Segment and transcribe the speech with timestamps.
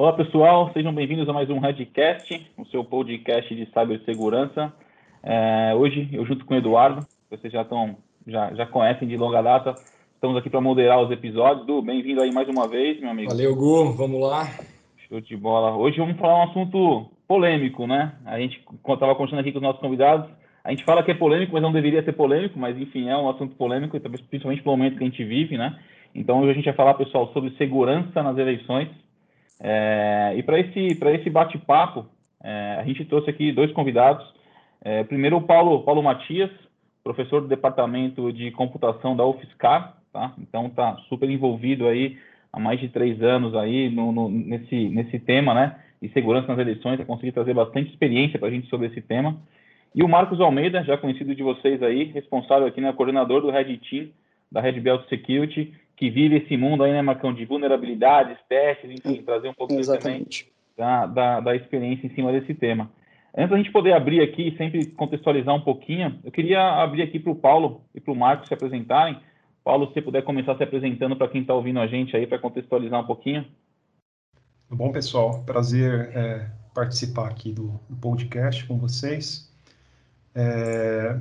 [0.00, 4.72] Olá pessoal, sejam bem-vindos a mais um Redcast, o seu podcast de cibersegurança.
[5.22, 9.42] É, hoje eu junto com o Eduardo, vocês já estão já, já conhecem de longa
[9.42, 9.74] data,
[10.14, 11.66] estamos aqui para moderar os episódios.
[11.66, 13.28] Du, bem-vindo aí mais uma vez, meu amigo.
[13.28, 14.46] Valeu, Gu, vamos lá.
[15.06, 15.76] Show de bola.
[15.76, 18.14] Hoje vamos falar um assunto polêmico, né?
[18.24, 18.58] A gente
[18.88, 20.30] estava conversando aqui com os nossos convidados,
[20.64, 23.28] a gente fala que é polêmico, mas não deveria ser polêmico, mas enfim, é um
[23.28, 25.78] assunto polêmico, principalmente pelo momento que a gente vive, né?
[26.14, 28.88] Então hoje a gente vai falar, pessoal, sobre segurança nas eleições.
[29.60, 32.06] É, e para esse, esse bate-papo,
[32.42, 34.26] é, a gente trouxe aqui dois convidados.
[34.82, 36.50] É, primeiro, o Paulo, Paulo Matias,
[37.04, 40.32] professor do Departamento de Computação da UFSCar, tá?
[40.38, 42.18] Então, está super envolvido aí
[42.52, 45.76] há mais de três anos aí no, no, nesse, nesse tema, né?
[46.00, 49.36] E segurança nas eleições, vai conseguir trazer bastante experiência para a gente sobre esse tema.
[49.94, 53.76] E o Marcos Almeida, já conhecido de vocês aí, responsável aqui, né, coordenador do Red
[53.78, 54.08] Team
[54.50, 59.22] da Red Belt Security, que vive esse mundo aí, né, Marcão, de vulnerabilidades, testes, enfim,
[59.22, 60.26] trazer um pouco também
[60.74, 62.90] da, da, da, experiência em cima desse tema.
[63.36, 67.20] Antes da gente poder abrir aqui e sempre contextualizar um pouquinho, eu queria abrir aqui
[67.20, 69.18] para o Paulo e para o Marcos se apresentarem.
[69.62, 72.38] Paulo, se você puder começar se apresentando para quem está ouvindo a gente aí, para
[72.38, 73.44] contextualizar um pouquinho.
[74.70, 79.52] Bom, pessoal, prazer é, participar aqui do, do, podcast com vocês.
[80.34, 81.20] É,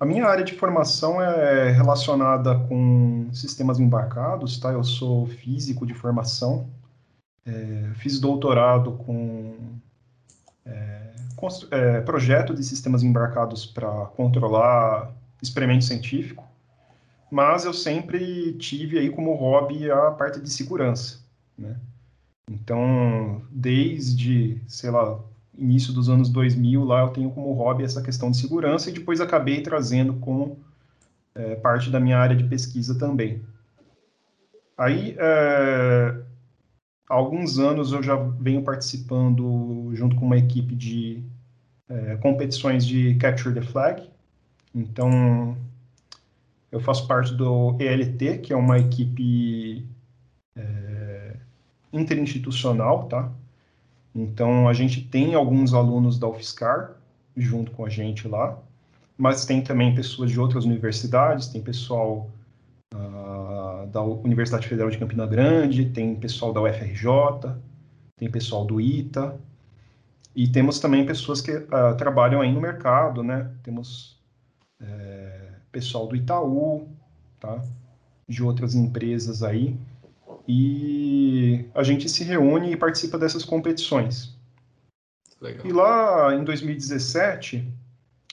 [0.00, 4.72] a minha área de formação é relacionada com sistemas embarcados, tá?
[4.72, 6.70] Eu sou físico de formação,
[7.44, 9.56] é, fiz doutorado com,
[10.64, 11.12] é,
[11.70, 15.12] é, projeto de sistemas embarcados para controlar
[15.42, 16.48] experimento científico,
[17.30, 21.20] mas eu sempre tive aí como hobby a parte de segurança,
[21.58, 21.76] né?
[22.50, 25.20] Então, desde, sei lá,
[25.60, 29.20] início dos anos 2000, lá eu tenho como hobby essa questão de segurança e depois
[29.20, 30.58] acabei trazendo como
[31.34, 33.42] é, parte da minha área de pesquisa também.
[34.76, 36.16] Aí, é,
[37.08, 41.22] há alguns anos eu já venho participando junto com uma equipe de
[41.88, 44.08] é, competições de Capture the Flag.
[44.74, 45.56] Então,
[46.72, 49.84] eu faço parte do ELT, que é uma equipe
[50.56, 51.36] é,
[51.92, 53.30] interinstitucional, tá?
[54.14, 56.96] Então, a gente tem alguns alunos da UFSCar
[57.36, 58.58] junto com a gente lá,
[59.16, 62.28] mas tem também pessoas de outras universidades, tem pessoal
[62.94, 67.54] uh, da Universidade Federal de Campina Grande, tem pessoal da UFRJ,
[68.16, 69.38] tem pessoal do ITA,
[70.34, 73.50] e temos também pessoas que uh, trabalham aí no mercado, né?
[73.62, 74.18] Temos
[74.80, 76.88] é, pessoal do Itaú,
[77.38, 77.62] tá?
[78.28, 79.76] De outras empresas aí
[80.46, 84.36] e a gente se reúne e participa dessas competições.
[85.40, 85.66] Legal.
[85.66, 87.66] E lá em 2017,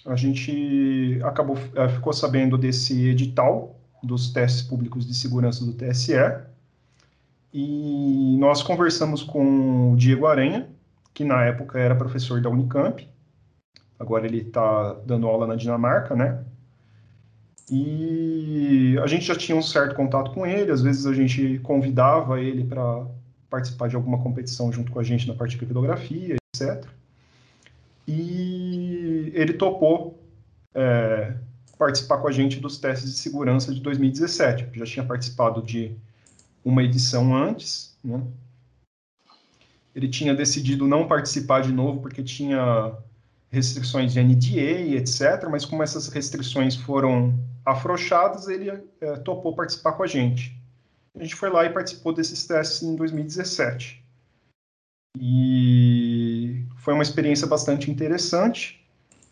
[0.06, 6.14] a gente acabou, eh, ficou sabendo desse edital dos testes públicos de segurança do TSE,
[7.54, 10.68] e nós conversamos com o Diego Aranha,
[11.14, 13.08] que na época era professor da Unicamp,
[14.00, 16.44] agora ele está dando aula na Dinamarca, né?
[17.70, 22.40] E a gente já tinha um certo contato com ele, às vezes a gente convidava
[22.40, 23.06] ele para
[23.50, 26.86] participar de alguma competição junto com a gente na parte de criptografia, etc.
[28.08, 30.18] E ele topou
[30.74, 31.34] é,
[31.78, 34.70] participar com a gente dos testes de segurança de 2017.
[34.74, 35.92] Já tinha participado de
[36.64, 38.22] uma edição antes, né?
[39.94, 42.94] Ele tinha decidido não participar de novo porque tinha
[43.50, 45.48] restrições de NDA, etc.
[45.50, 47.34] Mas como essas restrições foram
[47.68, 50.58] afrouxadas, ele é, topou participar com a gente.
[51.14, 54.02] A gente foi lá e participou desses testes em 2017.
[55.20, 58.82] E foi uma experiência bastante interessante.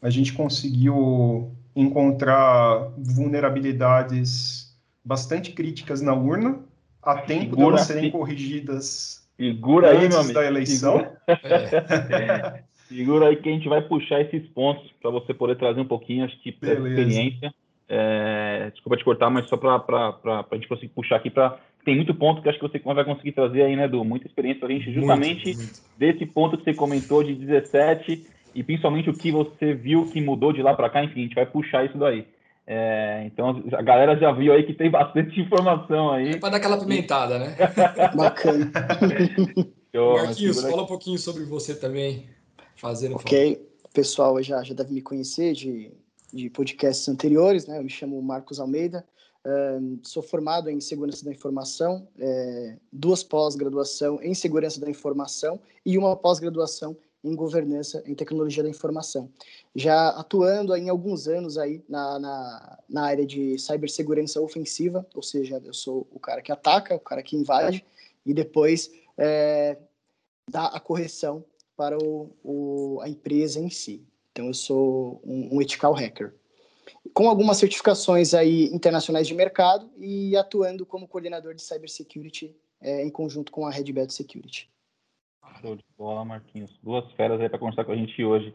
[0.01, 6.59] A gente conseguiu encontrar vulnerabilidades bastante críticas na urna,
[7.01, 10.33] a tempo de elas serem corrigidas Segura antes aí, meu amigo.
[10.33, 11.11] da eleição.
[12.89, 16.25] Segura aí que a gente vai puxar esses pontos para você poder trazer um pouquinho,
[16.25, 17.53] acho que, essa experiência.
[17.87, 19.75] É, desculpa te cortar, mas só para
[20.51, 21.57] a gente conseguir puxar aqui para.
[21.83, 24.03] Tem muito ponto que acho que você vai conseguir trazer aí, né, Edu?
[24.03, 25.81] Muita experiência para a gente, justamente muito, muito.
[25.95, 30.51] desse ponto que você comentou de 17 e principalmente o que você viu que mudou
[30.51, 32.25] de lá para cá, enfim, a gente vai puxar isso daí.
[32.65, 36.31] É, então a galera já viu aí que tem bastante informação aí.
[36.31, 37.55] É para dar aquela pimentada, né?
[38.15, 38.71] Bacana.
[39.93, 42.27] Marquinhos, fala um pouquinho sobre você também
[42.75, 43.15] fazendo.
[43.15, 45.91] Ok, o pessoal já, já deve me conhecer de,
[46.33, 47.77] de podcasts anteriores, né?
[47.77, 49.05] Eu me chamo Marcos Almeida,
[50.03, 56.15] sou formado em segurança da informação, é, duas pós-graduação em segurança da informação e uma
[56.15, 59.29] pós-graduação em governança em tecnologia da informação.
[59.75, 65.61] Já atuando em alguns anos aí na, na, na área de cibersegurança ofensiva, ou seja,
[65.63, 67.85] eu sou o cara que ataca, o cara que invade,
[68.25, 69.77] e depois é,
[70.49, 71.43] dar a correção
[71.75, 74.05] para o, o, a empresa em si.
[74.35, 76.33] Então, eu sou um, um ethical hacker.
[77.13, 83.09] Com algumas certificações aí internacionais de mercado e atuando como coordenador de cybersecurity é, em
[83.09, 84.69] conjunto com a Red Belt Security.
[85.61, 86.77] Show de bola, Marquinhos.
[86.83, 88.53] Duas feras aí para conversar com a gente hoje.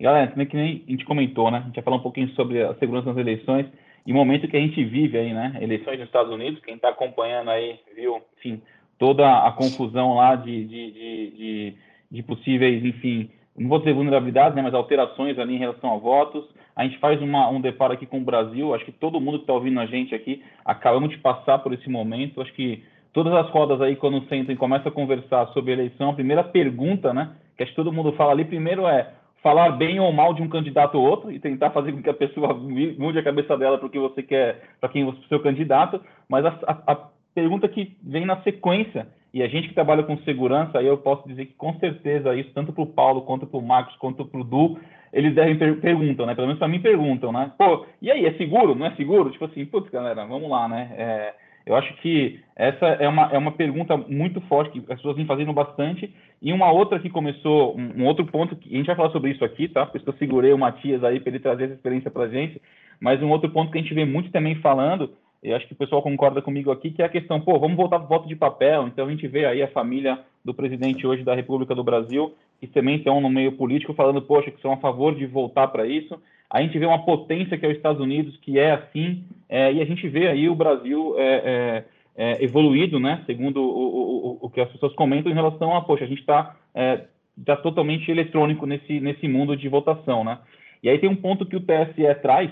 [0.00, 1.58] E, galera, que nem a gente comentou, né?
[1.58, 3.66] A gente vai falar um pouquinho sobre a segurança nas eleições
[4.04, 5.56] e o momento que a gente vive aí, né?
[5.60, 8.60] Eleições nos Estados Unidos, quem está acompanhando aí, viu, enfim,
[8.98, 11.74] toda a confusão lá de, de, de, de,
[12.10, 13.30] de possíveis, enfim,
[13.60, 16.44] não vou dizer vulnerabilidades, né, mas alterações ali em relação a votos.
[16.74, 19.42] A gente faz uma, um deparo aqui com o Brasil, acho que todo mundo que
[19.42, 23.50] está ouvindo a gente aqui, acabamos de passar por esse momento, acho que todas as
[23.50, 27.62] rodas aí, quando sentam e começam a conversar sobre eleição, a primeira pergunta, né, que
[27.62, 29.10] acho que todo mundo fala ali, primeiro é
[29.42, 32.14] falar bem ou mal de um candidato ou outro e tentar fazer com que a
[32.14, 36.00] pessoa mude a cabeça dela para o que você quer, para quem você seu candidato,
[36.28, 40.16] mas a, a, a, pergunta que vem na sequência, e a gente que trabalha com
[40.18, 43.58] segurança, aí eu posso dizer que com certeza isso, tanto para o Paulo, quanto para
[43.58, 44.78] o Marcos, quanto para o Du,
[45.12, 46.34] eles devem per perguntam, né?
[46.34, 47.52] Pelo menos para mim perguntam, né?
[47.58, 48.74] Pô, e aí, é seguro?
[48.74, 49.30] Não é seguro?
[49.30, 50.92] Tipo assim, putz, galera, vamos lá, né?
[50.96, 51.34] É,
[51.66, 55.26] eu acho que essa é uma, é uma pergunta muito forte que as pessoas vêm
[55.26, 56.12] fazendo bastante.
[56.40, 59.30] E uma outra que começou, um, um outro ponto, que a gente vai falar sobre
[59.30, 59.84] isso aqui, tá?
[59.84, 62.28] Por isso que eu segurei o Matias aí para ele trazer essa experiência para a
[62.28, 62.60] gente.
[63.00, 65.12] Mas um outro ponto que a gente vê muito também falando,
[65.42, 67.98] e acho que o pessoal concorda comigo aqui, que é a questão, pô, vamos voltar
[67.98, 68.86] para o voto de papel.
[68.86, 72.66] Então a gente vê aí a família do presidente hoje da República do Brasil, que
[72.66, 76.20] também estão no meio político, falando, poxa, que são a favor de voltar para isso.
[76.50, 79.80] A gente vê uma potência que é os Estados Unidos, que é assim, é, e
[79.80, 81.84] a gente vê aí o Brasil é,
[82.16, 83.22] é, é evoluído, né?
[83.24, 86.54] Segundo o, o, o, que as pessoas comentam em relação a, poxa, a gente está
[86.74, 87.04] é,
[87.46, 90.38] tá totalmente eletrônico nesse, nesse mundo de votação, né?
[90.82, 92.50] E aí tem um ponto que o TSE traz,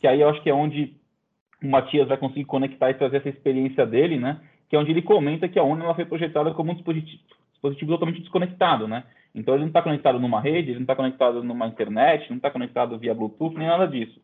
[0.00, 0.94] que aí eu acho que é onde
[1.62, 4.40] o Matias vai conseguir conectar e trazer essa experiência dele, né?
[4.68, 7.22] Que é onde ele comenta que a ONU ela foi projetada como um dispositivo,
[7.52, 9.04] dispositivo totalmente desconectado, né?
[9.34, 12.50] Então ele não está conectado numa rede, ele não está conectado numa internet, não está
[12.50, 14.20] conectado via Bluetooth, nem nada disso.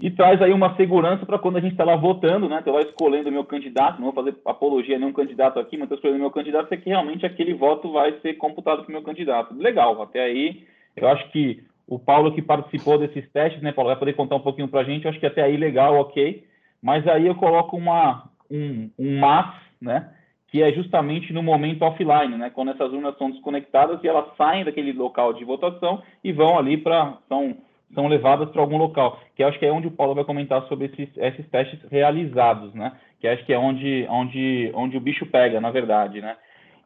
[0.00, 2.58] E traz aí uma segurança para quando a gente está lá votando, né?
[2.58, 5.84] Estou lá escolhendo o meu candidato, não vou fazer apologia a nenhum candidato aqui, mas
[5.84, 8.92] estou escolhendo o meu candidato, é que realmente aquele voto vai ser computado para o
[8.92, 9.54] meu candidato.
[9.54, 10.64] Legal, até aí
[10.96, 14.40] eu acho que o Paulo que participou desses testes, né, Paulo, vai poder contar um
[14.40, 16.44] pouquinho para a gente, eu acho que até aí legal, ok.
[16.82, 20.10] Mas aí eu coloco uma, um, um mas, né?
[20.48, 24.64] que é justamente no momento offline, né, quando essas urnas são desconectadas e elas saem
[24.64, 27.56] daquele local de votação e vão ali para são
[27.94, 30.86] são levadas para algum local, que acho que é onde o Paulo vai comentar sobre
[30.86, 35.60] esses, esses testes realizados, né, que acho que é onde onde onde o bicho pega,
[35.60, 36.36] na verdade, né.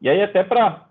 [0.01, 0.85] E aí até para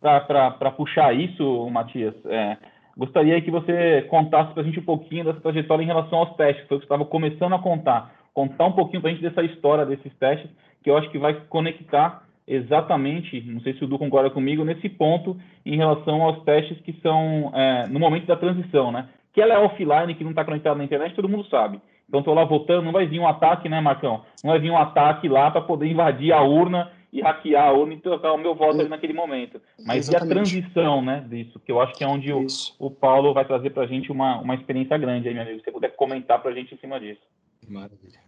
[0.00, 2.56] para puxar isso, Matias, é,
[2.96, 6.66] gostaria que você contasse para a gente um pouquinho dessa trajetória em relação aos testes,
[6.66, 9.84] foi o que estava começando a contar, contar um pouquinho para a gente dessa história
[9.84, 10.50] desses testes
[10.82, 14.88] que eu acho que vai conectar exatamente, não sei se o Du concorda comigo, nesse
[14.88, 19.08] ponto em relação aos testes que são é, no momento da transição, né?
[19.32, 21.80] Que ela é offline, que não está conectada na internet, todo mundo sabe.
[22.08, 24.22] Então, estou lá votando, não vai vir um ataque, né, Marcão?
[24.44, 27.94] Não vai vir um ataque lá para poder invadir a urna e hackear a urna
[27.94, 29.58] e trocar o meu voto ali naquele momento.
[29.86, 30.28] Mas Exatamente.
[30.28, 31.58] e a transição, né, disso?
[31.58, 32.46] Que eu acho que é onde o,
[32.78, 35.58] o, Paulo vai trazer para a gente uma, uma experiência grande aí, meu amigo.
[35.58, 37.22] Se você puder comentar para a gente em cima disso.
[37.66, 38.20] Maravilha.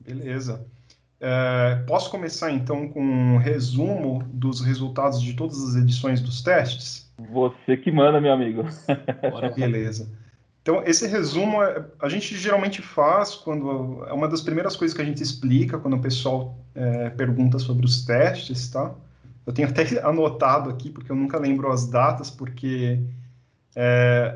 [0.00, 0.66] Beleza.
[1.20, 7.12] É, posso começar então com um resumo dos resultados de todas as edições dos testes?
[7.18, 8.62] Você que manda, meu amigo.
[9.54, 10.08] Beleza.
[10.68, 14.04] Então, esse resumo é, a gente geralmente faz quando.
[14.04, 17.86] É uma das primeiras coisas que a gente explica quando o pessoal é, pergunta sobre
[17.86, 18.94] os testes, tá?
[19.46, 23.00] Eu tenho até anotado aqui, porque eu nunca lembro as datas, porque
[23.74, 24.34] é,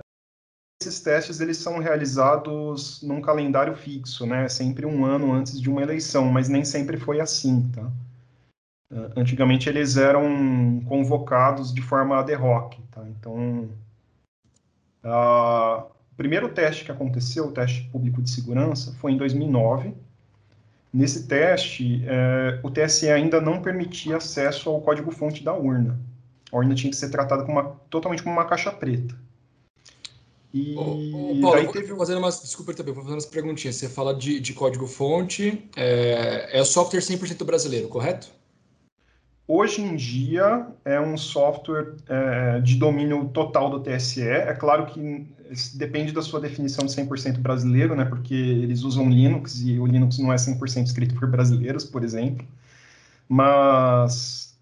[0.80, 4.48] esses testes eles são realizados num calendário fixo, né?
[4.48, 7.92] Sempre um ano antes de uma eleição, mas nem sempre foi assim, tá?
[9.14, 13.02] Antigamente eles eram convocados de forma ad hoc, tá?
[13.06, 13.68] Então,
[15.04, 19.94] uh, o primeiro teste que aconteceu, o teste público de segurança, foi em 2009.
[20.92, 25.98] Nesse teste, eh, o TSE ainda não permitia acesso ao código-fonte da urna.
[26.52, 29.14] A urna tinha que ser tratada como uma, totalmente como uma caixa preta.
[30.52, 31.96] E ô, ô, Paulo, daí teve...
[31.96, 33.76] fazendo umas, desculpa também, vou fazendo umas perguntinhas.
[33.76, 38.28] Você fala de, de código-fonte, é, é software 100% brasileiro, correto?
[39.48, 44.22] Hoje em dia é um software é, de domínio total do TSE.
[44.22, 45.26] É claro que
[45.74, 48.04] depende da sua definição de 100% brasileiro, né?
[48.04, 52.46] Porque eles usam Linux e o Linux não é 100% escrito por brasileiros, por exemplo.
[53.28, 54.56] Mas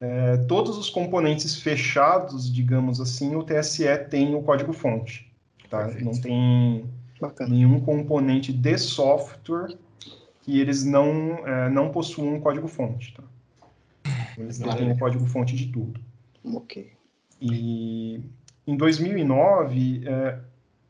[0.00, 5.30] é, todos os componentes fechados, digamos assim, o TSE tem o código-fonte.
[5.70, 5.88] Tá?
[6.00, 6.84] Não tem
[7.20, 7.50] Bacana.
[7.50, 9.76] nenhum componente de software
[10.42, 13.14] que eles não, é, não possuam um código-fonte.
[13.14, 13.22] Tá?
[14.38, 16.00] Eles detêm o código-fonte de tudo.
[16.44, 16.92] Ok.
[17.40, 18.20] E
[18.66, 20.40] em 2009, é,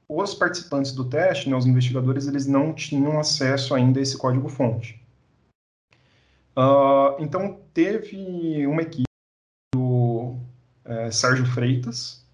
[0.09, 5.01] os participantes do teste, né, os investigadores, eles não tinham acesso ainda a esse código-fonte.
[6.57, 9.05] Uh, então, teve uma equipe
[9.75, 10.37] do
[10.85, 12.25] é, Sérgio Freitas,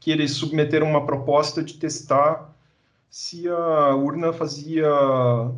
[0.00, 2.54] que eles submeteram uma proposta de testar
[3.10, 4.88] se a urna fazia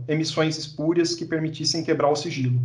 [0.08, 2.60] emissões espúrias que permitissem quebrar o sigilo.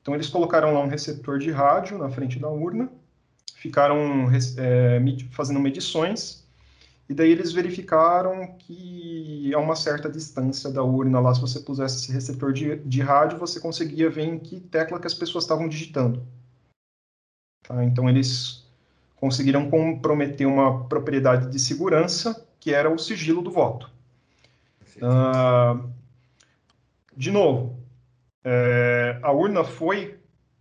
[0.00, 2.90] Então, eles colocaram lá um receptor de rádio na frente da urna,
[3.62, 4.28] ficaram
[4.58, 5.00] é,
[5.30, 6.44] fazendo medições,
[7.08, 11.98] e daí eles verificaram que a uma certa distância da urna lá, se você pusesse
[11.98, 15.68] esse receptor de, de rádio, você conseguia ver em que tecla que as pessoas estavam
[15.68, 16.26] digitando.
[17.62, 17.84] Tá?
[17.84, 18.66] Então, eles
[19.14, 23.88] conseguiram comprometer uma propriedade de segurança, que era o sigilo do voto.
[24.96, 25.88] Uh,
[27.16, 27.78] de novo,
[28.42, 30.18] é, a urna foi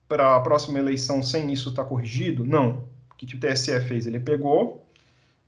[0.08, 2.46] para a próxima eleição sem isso estar tá corrigido?
[2.46, 2.91] Não.
[3.22, 4.08] O que o TSE fez?
[4.08, 4.86] Ele pegou,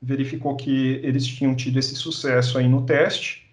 [0.02, 3.50] verificou que eles tinham tido esse sucesso aí no teste,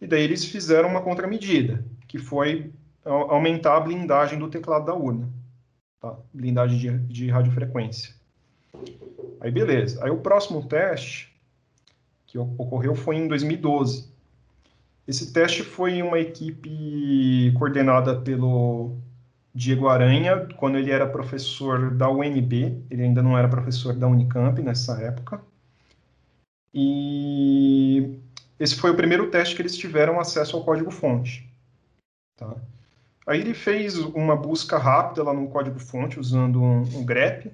[0.00, 2.72] e daí eles fizeram uma contramedida, que foi
[3.04, 5.28] aumentar a blindagem do teclado da urna.
[6.00, 6.16] Tá?
[6.32, 8.14] Blindagem de, de radiofrequência.
[9.40, 10.02] Aí beleza.
[10.04, 11.34] Aí o próximo teste
[12.26, 14.08] que ocorreu foi em 2012.
[15.06, 18.98] Esse teste foi uma equipe coordenada pelo
[19.58, 24.62] Diego Aranha, quando ele era professor da UNB, ele ainda não era professor da Unicamp
[24.62, 25.42] nessa época.
[26.72, 28.20] E
[28.60, 31.52] esse foi o primeiro teste que eles tiveram acesso ao código-fonte.
[32.36, 32.54] Tá?
[33.26, 37.52] Aí ele fez uma busca rápida lá no código-fonte usando um, um grep,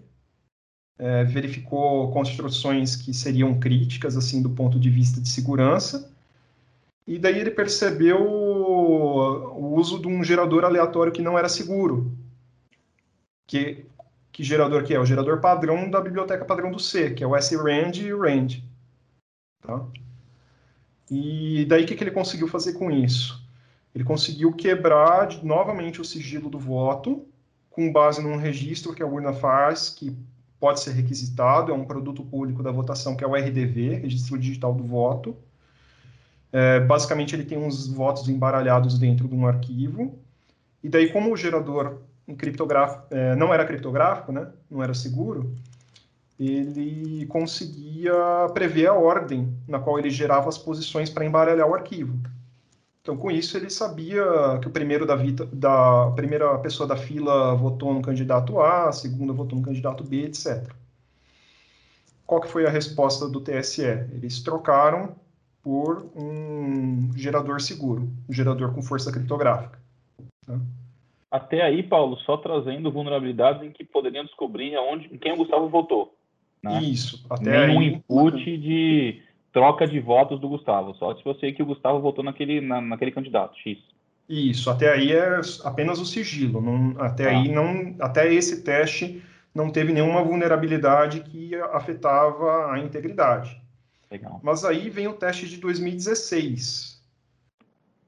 [0.98, 6.12] é, verificou construções que seriam críticas assim do ponto de vista de segurança
[7.06, 8.22] e daí ele percebeu
[8.84, 12.12] o uso de um gerador aleatório que não era seguro.
[13.46, 13.86] Que,
[14.32, 15.00] que gerador que é?
[15.00, 18.62] O gerador padrão da biblioteca padrão do C, que é o srand e o rand.
[19.60, 19.84] Tá?
[21.10, 23.42] E daí o que, que ele conseguiu fazer com isso?
[23.94, 27.26] Ele conseguiu quebrar novamente o sigilo do voto
[27.70, 30.16] com base num registro que a urna faz, que
[30.60, 34.72] pode ser requisitado, é um produto público da votação, que é o RDV, Registro Digital
[34.74, 35.36] do Voto.
[36.54, 40.16] É, basicamente, ele tem uns votos embaralhados dentro de um arquivo.
[40.84, 41.98] E daí, como o gerador
[42.38, 45.52] criptográfico é, não era criptográfico, né, não era seguro,
[46.38, 48.14] ele conseguia
[48.54, 52.16] prever a ordem na qual ele gerava as posições para embaralhar o arquivo.
[53.02, 54.22] Então, com isso, ele sabia
[54.62, 58.92] que o primeiro da, vida, da primeira pessoa da fila votou no candidato A, a
[58.92, 60.72] segunda votou no candidato B, etc.
[62.24, 63.82] Qual que foi a resposta do TSE?
[63.82, 65.16] Eles trocaram
[65.64, 69.78] por um gerador seguro, um gerador com força criptográfica.
[70.46, 70.60] Tá?
[71.30, 76.14] Até aí, Paulo, só trazendo vulnerabilidades em que poderiam descobrir aonde, quem o Gustavo votou.
[76.62, 76.82] Né?
[76.82, 77.86] Isso, até Nenhum aí.
[77.94, 82.60] input de troca de votos do Gustavo, só se você que o Gustavo votou naquele,
[82.60, 83.78] na, naquele candidato, X.
[84.28, 86.60] Isso, até aí é apenas o sigilo.
[86.60, 87.38] Não, até ah.
[87.38, 89.22] aí não, até esse teste
[89.54, 93.63] não teve nenhuma vulnerabilidade que afetava a integridade.
[94.14, 94.40] Legal.
[94.44, 97.02] Mas aí vem o teste de 2016.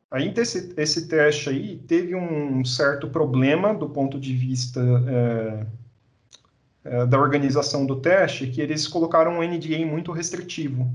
[0.08, 5.66] Aí esse, esse teste aí teve um certo problema do ponto de vista é,
[6.84, 10.88] é, da organização do teste, que eles colocaram um NDA muito restritivo.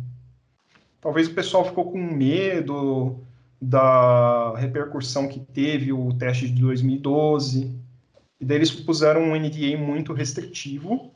[1.01, 3.19] Talvez o pessoal ficou com medo
[3.61, 7.75] da repercussão que teve o teste de 2012,
[8.39, 11.11] e daí eles puseram um NDA muito restritivo,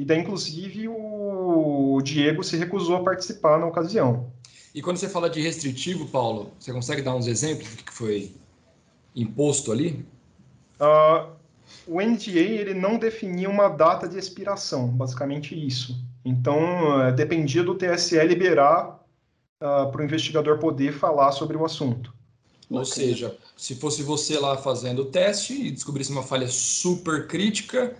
[0.00, 4.32] e daí, inclusive, o Diego se recusou a participar na ocasião.
[4.74, 8.34] E quando você fala de restritivo, Paulo, você consegue dar uns exemplos do que foi
[9.14, 10.06] imposto ali?
[10.80, 11.30] Uh,
[11.86, 16.02] o NDA ele não definia uma data de expiração, basicamente isso.
[16.24, 19.04] Então, uh, dependia do TSE liberar
[19.62, 22.10] uh, para o investigador poder falar sobre o assunto.
[22.70, 27.94] Ou seja, se fosse você lá fazendo o teste e descobrisse uma falha super crítica,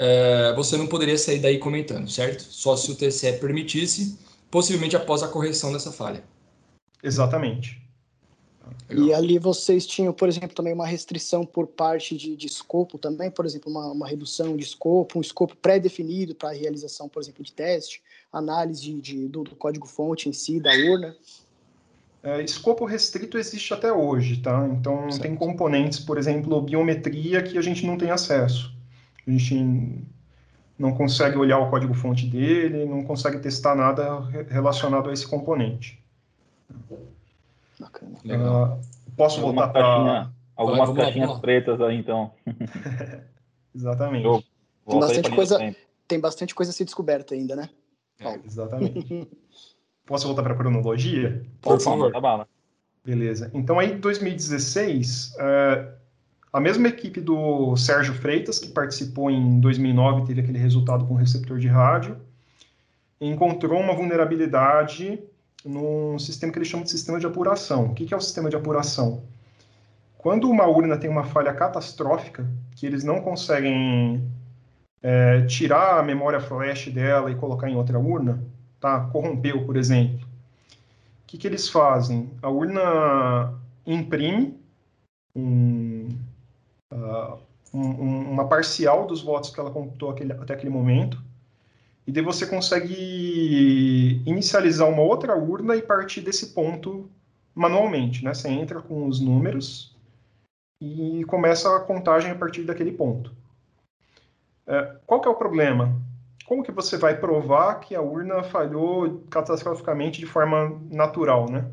[0.00, 2.40] é, você não poderia sair daí comentando, certo?
[2.42, 4.16] Só se o TCE permitisse,
[4.48, 6.22] possivelmente após a correção dessa falha.
[7.02, 7.82] Exatamente.
[8.88, 9.06] Legal.
[9.06, 13.28] E ali vocês tinham, por exemplo, também uma restrição por parte de, de escopo também,
[13.28, 17.42] por exemplo, uma, uma redução de escopo, um escopo pré-definido para a realização, por exemplo,
[17.42, 18.00] de teste,
[18.32, 21.16] análise de, do, do código-fonte em si, da urna.
[22.22, 24.68] É, escopo restrito existe até hoje, tá?
[24.68, 25.22] Então, certo.
[25.22, 28.77] tem componentes, por exemplo, biometria, que a gente não tem acesso
[29.28, 30.04] a gente
[30.78, 36.02] não consegue olhar o código-fonte dele, não consegue testar nada relacionado a esse componente.
[37.78, 38.18] Bacana.
[38.24, 38.80] Uh,
[39.16, 40.30] posso voltar para...
[40.56, 42.32] Algumas caixinhas pretas aí, então.
[43.72, 44.24] Exatamente.
[44.24, 44.42] Eu
[44.88, 45.78] Tem bastante coisa- tempo.
[46.08, 47.68] Tem bastante coisa a ser descoberta ainda, né?
[48.18, 49.28] É, Exatamente.
[50.04, 51.44] Posso voltar para a cronologia?
[51.60, 52.06] por Opa, favor.
[52.06, 52.48] manda bala.
[53.04, 53.50] Beleza.
[53.54, 55.92] Então, aí, em 2016, eh,
[56.52, 61.58] a mesma equipe do Sérgio Freitas, que participou em 2009, teve aquele resultado com receptor
[61.58, 62.16] de rádio,
[63.20, 65.20] encontrou uma vulnerabilidade
[65.64, 67.86] num sistema que eles chamam de sistema de apuração.
[67.86, 69.22] O que é o sistema de apuração?
[70.16, 74.22] Quando uma urna tem uma falha catastrófica, que eles não conseguem
[75.02, 78.42] eh, tirar a memória flash dela e colocar em outra urna,
[78.80, 79.00] tá?
[79.12, 80.26] Corrompeu, por exemplo.
[80.26, 82.30] O que, que eles fazem?
[82.42, 83.54] A urna
[83.86, 84.58] imprime
[85.34, 85.97] um,
[86.92, 91.22] um- um- uma parcial dos votos que ela computou aquele- até aquele momento,
[92.06, 97.10] e daí você consegue inicializar uma outra urna e partir desse ponto
[97.54, 98.32] manualmente, né?
[98.32, 99.94] Você entra com os números
[100.80, 103.32] e começa a contagem a partir daquele ponto.
[104.66, 106.00] É, qual que é o problema?
[106.46, 111.70] Como que você vai provar que a urna falhou catastroficamente de forma natural, né?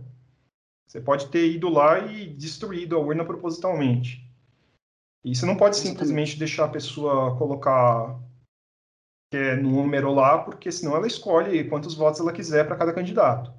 [0.87, 4.24] Você pode ter ido lá e destruído a urna propositalmente.
[5.25, 8.15] E você não pode simplesmente deixar a pessoa colocar
[9.33, 13.51] é, número lá, porque senão ela escolhe quantos votos ela quiser para cada candidato.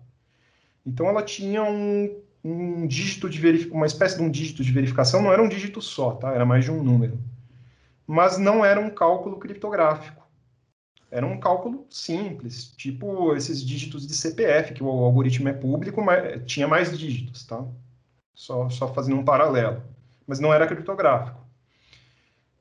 [0.87, 5.21] Então ela tinha um, um dígito de verificação, uma espécie de um dígito de verificação,
[5.21, 6.33] não era um dígito só, tá?
[6.33, 7.19] Era mais de um número.
[8.07, 10.25] Mas não era um cálculo criptográfico.
[11.11, 16.45] Era um cálculo simples, tipo esses dígitos de CPF, que o algoritmo é público, mas
[16.47, 17.65] tinha mais dígitos, tá?
[18.33, 19.83] Só, só fazendo um paralelo.
[20.25, 21.46] Mas não era criptográfico.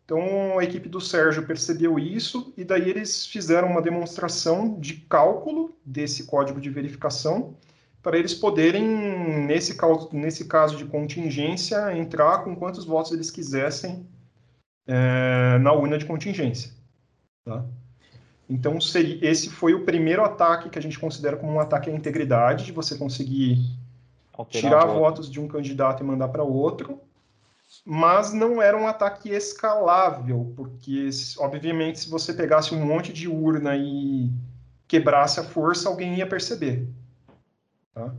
[0.05, 5.75] Então a equipe do Sérgio percebeu isso e daí eles fizeram uma demonstração de cálculo
[5.83, 7.55] desse código de verificação
[8.03, 8.85] para eles poderem,
[9.47, 14.05] nesse, cal- nesse caso de contingência, entrar com quantos votos eles quisessem
[14.87, 16.71] é, na urna de contingência.
[17.43, 17.65] Tá?
[18.47, 21.93] Então, seria, esse foi o primeiro ataque que a gente considera como um ataque à
[21.93, 23.57] integridade, de você conseguir
[24.31, 24.99] Alterar tirar voto.
[24.99, 27.01] votos de um candidato e mandar para outro,
[27.85, 31.09] mas não era um ataque escalável, porque,
[31.39, 34.31] obviamente, se você pegasse um monte de urna e
[34.87, 36.87] quebrasse a força, alguém ia perceber.
[37.93, 38.13] tá?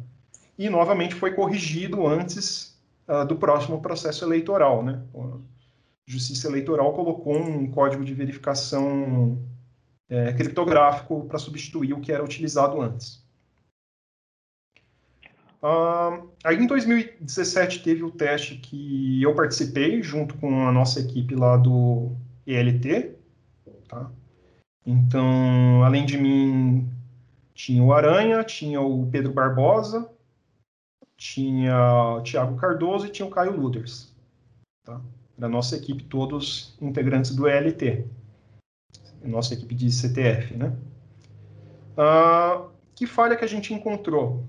[0.59, 4.83] E, novamente, foi corrigido antes ah, do próximo processo eleitoral.
[4.83, 5.01] Né?
[5.15, 5.39] A
[6.07, 9.39] Justiça Eleitoral colocou um código de verificação
[10.09, 13.26] eh, criptográfico para substituir o que era utilizado antes.
[15.63, 21.35] Ah, aí em 2017 teve o teste que eu participei junto com a nossa equipe
[21.35, 22.13] lá do
[22.47, 23.17] ELT,
[23.89, 24.11] tá?
[24.85, 26.89] Então, além de mim,
[27.55, 30.09] tinha o Aranha, tinha o Pedro Barbosa,
[31.17, 34.15] tinha o Thiago Cardoso e tinha o Caio Luders,
[34.85, 35.01] tá?
[35.37, 38.05] Da nossa equipe, todos integrantes do ELT,
[39.25, 40.77] nossa equipe de CTF, né?
[41.97, 44.45] Ah, que falha que a gente encontrou?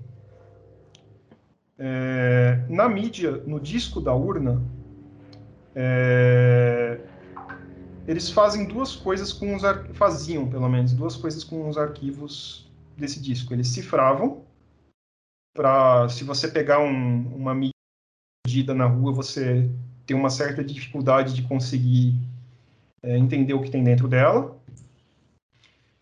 [1.78, 4.60] É, na mídia, no disco da urna,
[5.76, 7.00] é,
[8.06, 9.62] eles fazem duas coisas com os
[9.92, 13.54] faziam pelo menos duas coisas com os arquivos desse disco.
[13.54, 14.44] Eles cifravam
[15.54, 19.70] para se você pegar um- uma medida na rua, você
[20.04, 22.14] tem uma certa dificuldade de conseguir
[23.00, 24.58] é, entender o que tem dentro dela.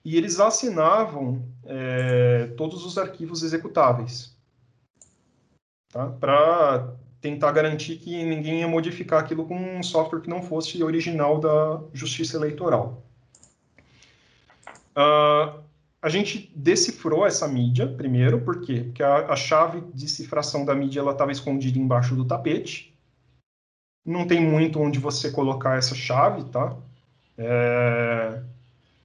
[0.03, 4.36] E eles assinavam é, todos os arquivos executáveis
[5.93, 6.07] tá?
[6.07, 11.41] para tentar garantir que ninguém ia modificar aquilo com um software que não fosse original
[11.41, 13.03] da Justiça Eleitoral.
[14.95, 15.55] Ah,
[16.01, 18.85] a gente decifrou essa mídia primeiro, por quê?
[18.85, 22.95] Porque a, a chave de cifração da mídia estava escondida embaixo do tapete.
[24.05, 26.77] Não tem muito onde você colocar essa chave, tá?
[27.37, 28.41] É,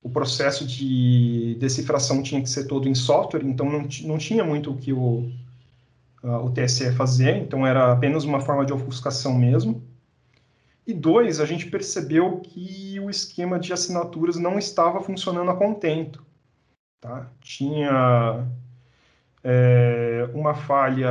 [0.04, 4.72] o processo de decifração tinha que ser todo em software, então não, não tinha muito
[4.72, 5.32] o que o,
[6.24, 9.84] ah, o TSE fazer, então era apenas uma forma de ofuscação mesmo.
[10.86, 16.26] E dois, a gente percebeu que o esquema de assinaturas não estava funcionando a contento.
[17.00, 17.30] Tá?
[17.40, 18.48] Tinha
[19.44, 21.10] é, uma falha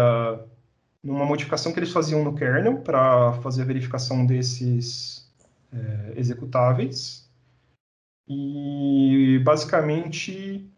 [1.02, 5.28] numa modificação que eles faziam no kernel para fazer a verificação desses
[5.72, 7.28] é, executáveis.
[8.28, 10.70] E basicamente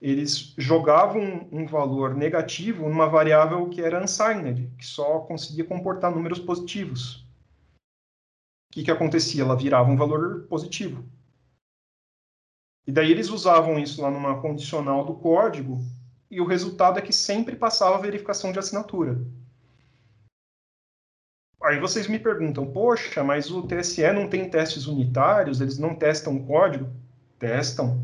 [0.00, 6.38] eles jogavam um valor negativo numa variável que era unsigned, que só conseguia comportar números
[6.38, 7.26] positivos.
[8.70, 9.42] O que, que acontecia?
[9.42, 11.04] Ela virava um valor positivo.
[12.86, 15.78] E daí eles usavam isso lá numa condicional do código,
[16.30, 19.18] e o resultado é que sempre passava a verificação de assinatura.
[21.62, 26.36] aí vocês me perguntam, poxa, mas o TSE não tem testes unitários, eles não testam
[26.36, 26.88] o código?
[27.38, 28.00] Testam.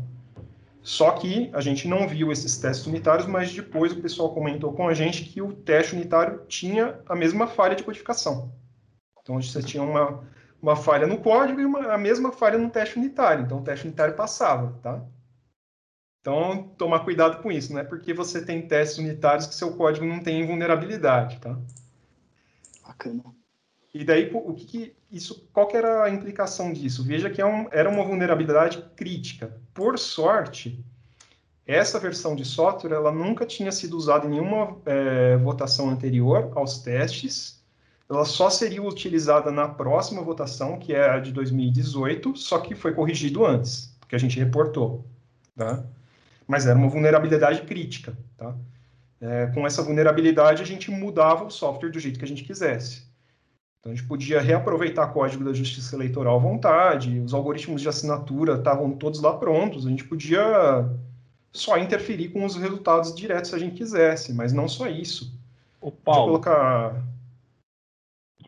[0.85, 4.87] Só que a gente não viu esses testes unitários, mas depois o pessoal comentou com
[4.87, 8.53] a gente que o teste unitário tinha a mesma falha de codificação.
[9.19, 10.23] Então você tinha uma,
[10.61, 13.43] uma falha no código e uma, a mesma falha no teste unitário.
[13.43, 15.03] Então o teste unitário passava, tá?
[16.21, 20.05] Então, tomar cuidado com isso, não é porque você tem testes unitários que seu código
[20.05, 21.57] não tem vulnerabilidade, tá?
[22.85, 23.23] Bacana.
[23.95, 27.01] E daí, o que, que isso, qual que era a implicação disso?
[27.01, 29.55] Veja que é um, era uma vulnerabilidade crítica.
[29.73, 30.83] Por sorte,
[31.65, 36.79] essa versão de software ela nunca tinha sido usada em nenhuma é, votação anterior aos
[36.79, 37.63] testes.
[38.09, 42.93] Ela só seria utilizada na próxima votação, que é a de 2018, só que foi
[42.93, 45.05] corrigido antes, porque a gente reportou.
[45.55, 45.85] Tá?
[46.45, 48.13] Mas era uma vulnerabilidade crítica.
[48.37, 48.53] Tá?
[49.21, 53.04] É, com essa vulnerabilidade, a gente mudava o software do jeito que a gente quisesse.
[53.85, 58.55] Então, a gente podia reaproveitar código da Justiça Eleitoral à vontade, os algoritmos de assinatura
[58.55, 60.89] estavam todos lá prontos, a gente podia
[61.53, 65.39] só interferir com os resultados diretos se a gente quisesse, mas não só isso.
[65.79, 66.95] O Paulo, colocar...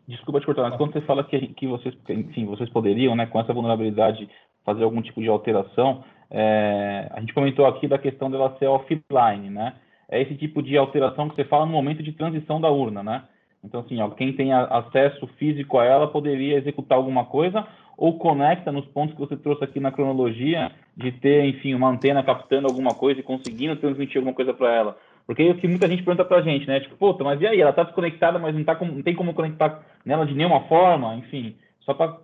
[0.08, 3.38] Desculpa te cortar, mas quando você fala que, que vocês, enfim, vocês poderiam, né, com
[3.38, 4.28] essa vulnerabilidade,
[4.64, 9.50] fazer algum tipo de alteração, é, a gente comentou aqui da questão dela ser offline,
[9.50, 9.76] né?
[10.08, 13.22] É esse tipo de alteração que você fala no momento de transição da urna, né?
[13.62, 17.66] Então, assim, ó, quem tem acesso físico a ela poderia executar alguma coisa
[17.96, 22.22] ou conecta nos pontos que você trouxe aqui na cronologia de ter, enfim, uma antena
[22.22, 24.98] captando alguma coisa e conseguindo transmitir alguma coisa para ela.
[25.26, 26.80] Porque é o que muita gente pergunta para a gente, né?
[26.80, 27.60] Tipo, puta, mas e aí?
[27.60, 31.16] Ela está desconectada, mas não, tá com, não tem como conectar nela de nenhuma forma,
[31.16, 31.56] enfim.
[31.80, 32.18] Só para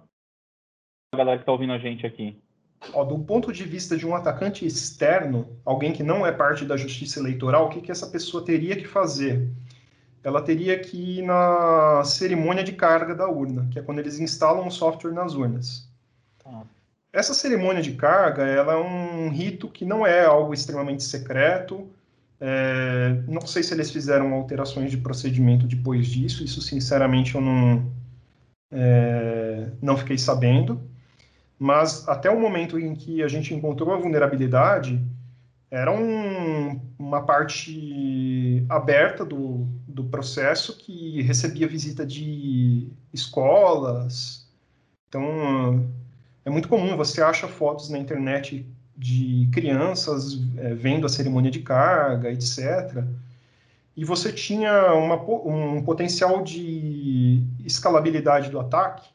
[1.12, 2.40] a galera que está ouvindo a gente aqui.
[2.92, 6.76] Ó, do ponto de vista de um atacante externo, alguém que não é parte da
[6.76, 9.50] justiça eleitoral, o que, que essa pessoa teria que fazer?
[10.24, 14.66] Ela teria que ir na cerimônia de carga da urna, que é quando eles instalam
[14.66, 15.86] o software nas urnas.
[16.46, 16.62] Ah.
[17.12, 21.88] Essa cerimônia de carga, ela é um rito que não é algo extremamente secreto.
[22.40, 26.42] É, não sei se eles fizeram alterações de procedimento depois disso.
[26.42, 27.92] Isso, sinceramente, eu não
[28.72, 30.80] é, não fiquei sabendo.
[31.58, 35.00] Mas até o momento em que a gente encontrou a vulnerabilidade,
[35.70, 44.44] era um, uma parte aberta do, do processo que recebia visita de escolas.
[45.08, 45.88] Então,
[46.44, 51.60] é muito comum, você acha fotos na internet de crianças é, vendo a cerimônia de
[51.60, 53.04] carga, etc.
[53.96, 59.08] E você tinha uma, um potencial de escalabilidade do ataque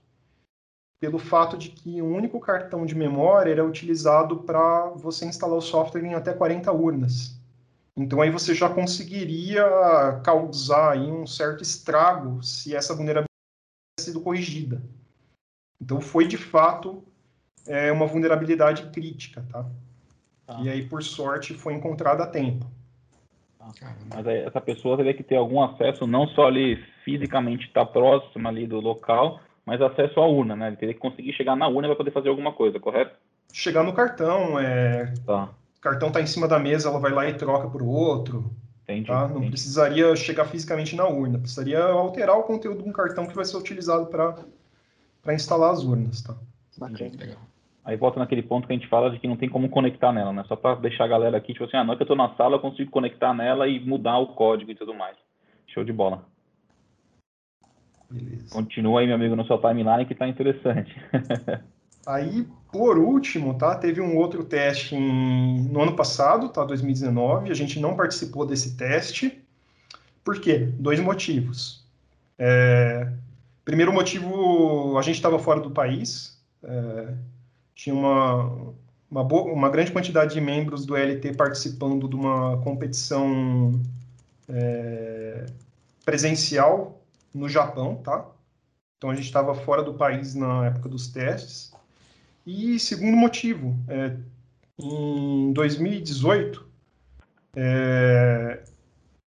[0.97, 5.61] pelo fato de que um único cartão de memória era utilizado para você instalar o
[5.61, 7.38] software em até 40 urnas.
[7.99, 9.61] Então aí você já conseguiria
[10.23, 13.27] causar aí um certo estrago se essa vulnerabilidade
[13.97, 14.81] tivesse sido corrigida.
[15.81, 17.03] Então foi de fato
[17.67, 19.65] é, uma vulnerabilidade crítica, tá?
[20.47, 20.61] tá?
[20.61, 22.65] E aí por sorte foi encontrada a tempo.
[23.57, 23.93] Tá.
[24.15, 27.91] Mas aí, essa pessoa teria que ter algum acesso, não só ali fisicamente estar tá
[27.91, 30.67] próximo ali do local, mas acesso à urna, né?
[30.67, 33.15] Ele teria que conseguir chegar na urna para poder fazer alguma coisa, correto?
[33.51, 35.13] Chegar no cartão, é...
[35.25, 37.87] Tá o cartão está em cima da mesa, ela vai lá e troca para o
[37.87, 38.51] outro.
[38.83, 39.21] Entendi, tá?
[39.27, 39.51] Não entendi.
[39.51, 43.55] precisaria chegar fisicamente na urna, precisaria alterar o conteúdo de um cartão que vai ser
[43.55, 46.21] utilizado para instalar as urnas.
[46.21, 46.35] Tá?
[46.77, 47.11] Bacana.
[47.17, 47.37] Legal.
[47.85, 50.33] Aí volta naquele ponto que a gente fala de que não tem como conectar nela,
[50.33, 50.43] né?
[50.47, 52.35] Só para deixar a galera aqui, tipo assim, ah, não é que eu estou na
[52.35, 55.15] sala, eu consigo conectar nela e mudar o código e tudo mais.
[55.67, 56.25] Show de bola.
[58.11, 58.53] Beleza.
[58.53, 60.93] Continua aí, meu amigo, no seu timeline que está interessante.
[62.05, 67.51] Aí, por último, tá, teve um outro teste em, no ano passado, tá, 2019.
[67.51, 69.43] A gente não participou desse teste.
[70.23, 70.69] Por quê?
[70.79, 71.83] Dois motivos.
[72.37, 73.11] É,
[73.65, 76.39] primeiro motivo, a gente estava fora do país.
[76.63, 77.13] É,
[77.75, 78.73] tinha uma,
[79.09, 83.79] uma, boa, uma, grande quantidade de membros do LT participando de uma competição
[84.47, 85.45] é,
[86.03, 87.01] presencial
[87.33, 88.25] no Japão, tá?
[88.97, 91.68] Então a gente estava fora do país na época dos testes.
[92.45, 94.15] E segundo motivo, é,
[94.79, 96.65] em 2018,
[97.55, 98.59] é,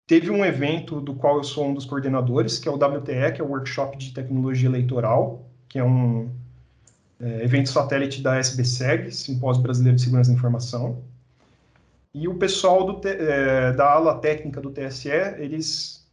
[0.05, 3.41] teve um evento do qual eu sou um dos coordenadores, que é o WTE, que
[3.41, 6.29] é o Workshop de Tecnologia Eleitoral, que é um
[7.19, 11.03] é, evento satélite da SBSEG, Simpósio Brasileiro de Segurança da Informação.
[12.13, 16.07] E o pessoal é, da ala técnica do TSE, eles,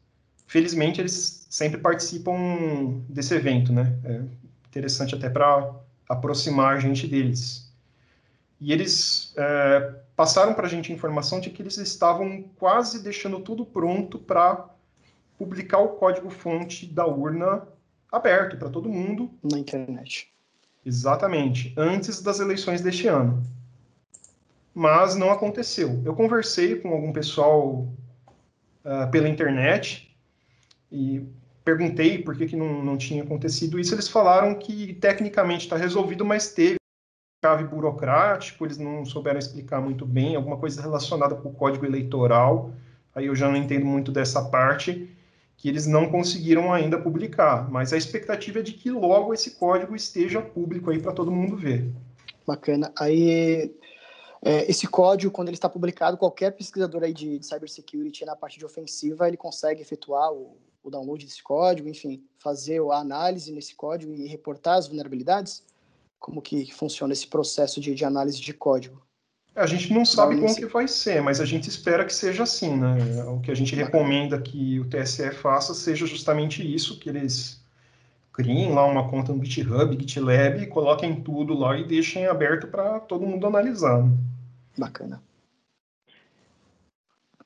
[0.47, 3.97] felizmente, eles sempre participam desse evento, né?
[4.05, 4.21] É
[4.69, 5.75] interessante até para
[6.09, 7.71] aproximar a gente deles.
[8.61, 13.41] E eles é, passaram para a gente a informação de que eles estavam quase deixando
[13.41, 14.69] tudo pronto para
[15.39, 17.63] publicar o código-fonte da urna
[18.11, 19.31] aberto para todo mundo.
[19.43, 20.33] Na internet.
[20.85, 23.43] Exatamente, antes das eleições deste ano.
[24.75, 26.01] Mas não aconteceu.
[26.05, 27.89] Eu conversei com algum pessoal
[28.85, 30.15] uh, pela internet
[30.91, 31.27] e
[31.67, 33.93] perguntei por que, que não, não tinha acontecido isso.
[33.93, 36.77] Eles falaram que tecnicamente está resolvido, mas teve
[37.43, 42.71] cave burocrático, eles não souberam explicar muito bem, alguma coisa relacionada com o código eleitoral.
[43.13, 45.11] Aí eu já não entendo muito dessa parte,
[45.57, 47.69] que eles não conseguiram ainda publicar.
[47.69, 51.57] Mas a expectativa é de que logo esse código esteja público aí para todo mundo
[51.57, 51.91] ver.
[52.47, 52.93] Bacana.
[52.97, 53.75] Aí
[54.41, 58.57] é, esse código, quando ele está publicado, qualquer pesquisador aí de, de cybersecurity na parte
[58.57, 60.57] de ofensiva, ele consegue efetuar o,
[60.89, 65.65] o download desse código, enfim, fazer a análise nesse código e reportar as vulnerabilidades?
[66.19, 69.03] Como que funciona esse processo de, de análise de código?
[69.55, 72.43] É, a gente não sabe como que vai ser, mas a gente espera que seja
[72.43, 73.25] assim, né?
[73.25, 77.65] O que a gente recomenda que o TSE faça seja justamente isso, que eles
[78.37, 83.27] criem lá uma conta no GitHub, GitLab, coloquem tudo lá e deixem aberto para todo
[83.27, 84.05] mundo analisar.
[84.05, 84.11] Né?
[84.77, 85.23] Bacana.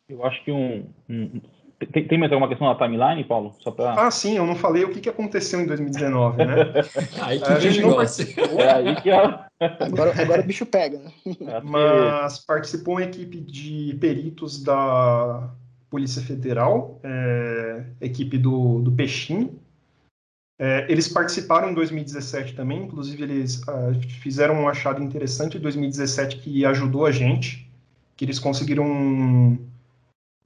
[0.08, 1.40] Eu acho que um, um,
[1.86, 3.54] tem, tem, mais alguma questão na timeline, Paulo?
[3.60, 3.94] Só pra...
[3.94, 6.54] Ah, sim, eu não falei o que, que aconteceu em 2019, né?
[7.22, 8.60] aí que a gente não participou.
[8.60, 11.10] É aí que agora, agora o bicho pega, né?
[11.24, 15.50] É Mas participou uma equipe de peritos da
[15.88, 19.58] Polícia Federal, é, equipe do, do Peixinho.
[20.58, 26.36] É, eles participaram em 2017 também, inclusive eles uh, fizeram um achado interessante em 2017
[26.36, 27.66] que ajudou a gente,
[28.14, 29.58] que eles conseguiram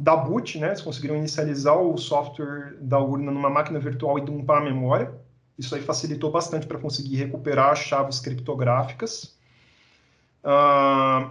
[0.01, 0.69] da boot, né?
[0.69, 5.15] Eles conseguiram inicializar o software da urna numa máquina virtual e dumpar a memória.
[5.59, 9.37] Isso aí facilitou bastante para conseguir recuperar as chaves criptográficas.
[10.43, 11.31] Uh,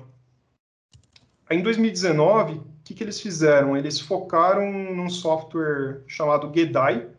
[1.50, 3.76] em 2019, o que, que eles fizeram?
[3.76, 7.10] Eles focaram num software chamado GEDAI,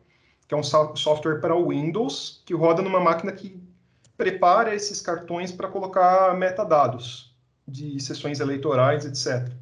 [0.48, 3.62] que é um software para Windows, que roda numa máquina que
[4.16, 7.35] prepara esses cartões para colocar metadados
[7.66, 9.52] de sessões eleitorais, etc.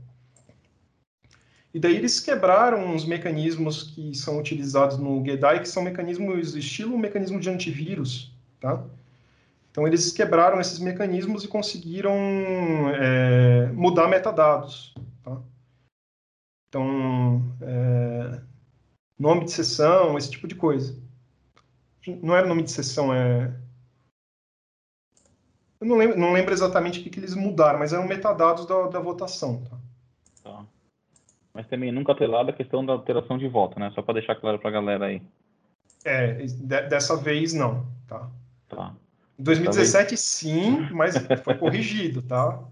[1.75, 6.99] E daí eles quebraram os mecanismos que são utilizados no GEDAI, que são mecanismos estilo
[6.99, 8.31] mecanismo de antivírus,
[8.61, 8.85] tá?
[9.71, 12.13] Então eles quebraram esses mecanismos e conseguiram
[12.95, 15.41] é, mudar metadados, tá?
[16.69, 18.41] Então, é,
[19.19, 20.95] nome de sessão, esse tipo de coisa.
[22.23, 23.51] Não era nome de sessão, é...
[25.81, 28.89] Eu não lembro, não lembro exatamente o que, que eles mudaram, mas eram metadados da,
[28.89, 29.65] da votação?
[29.65, 29.82] Tá
[31.55, 33.91] mas também nunca atrelado a questão da alteração de voto, né?
[33.95, 35.23] Só para deixar claro para a galera aí.
[36.05, 38.29] É, de, dessa vez não, tá?
[38.69, 38.95] Tá.
[39.39, 40.21] Em 2017 Talvez...
[40.21, 42.63] sim, mas foi corrigido, tá?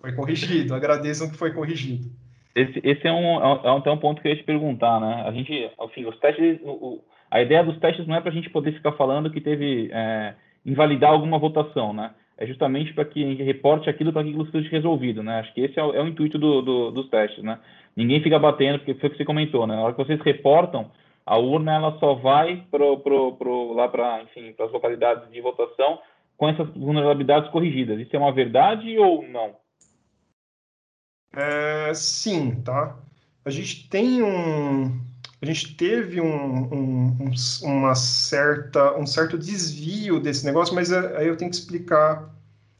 [0.00, 2.10] Foi corrigido, agradeçam que foi corrigido.
[2.54, 5.24] Esse, esse é, um, é, um, é um ponto que eu ia te perguntar, né?
[5.26, 8.50] A gente, enfim, os testes, o, a ideia dos testes não é para a gente
[8.50, 12.10] poder ficar falando que teve é, invalidar alguma votação, né?
[12.42, 15.38] É justamente para que a gente reporte aquilo para que aquilo seja resolvido, né?
[15.38, 17.60] Acho que esse é o, é o intuito do, do, dos testes, né?
[17.94, 19.76] Ninguém fica batendo, porque foi o que você comentou, né?
[19.76, 20.90] Na hora que vocês reportam,
[21.24, 24.24] a urna ela só vai pro, pro, pro, lá para,
[24.56, 26.00] para as localidades de votação
[26.36, 28.00] com essas vulnerabilidades corrigidas.
[28.00, 29.54] Isso é uma verdade ou não?
[31.36, 32.98] É, sim, tá?
[33.44, 35.00] A gente tem um,
[35.42, 41.36] a gente teve um, um, uma certa, um certo desvio desse negócio, mas aí eu
[41.36, 42.32] tenho que explicar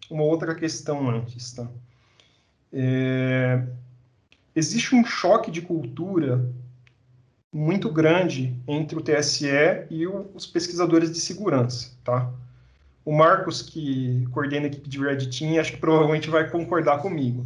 [0.08, 1.68] uma outra questão antes, tá?
[2.72, 3.66] É,
[4.54, 6.48] existe um choque de cultura
[7.52, 9.48] muito grande entre o TSE
[9.90, 12.32] e o, os pesquisadores de segurança, tá?
[13.04, 17.44] O Marcos, que coordena a equipe de Red Team, acho que provavelmente vai concordar comigo.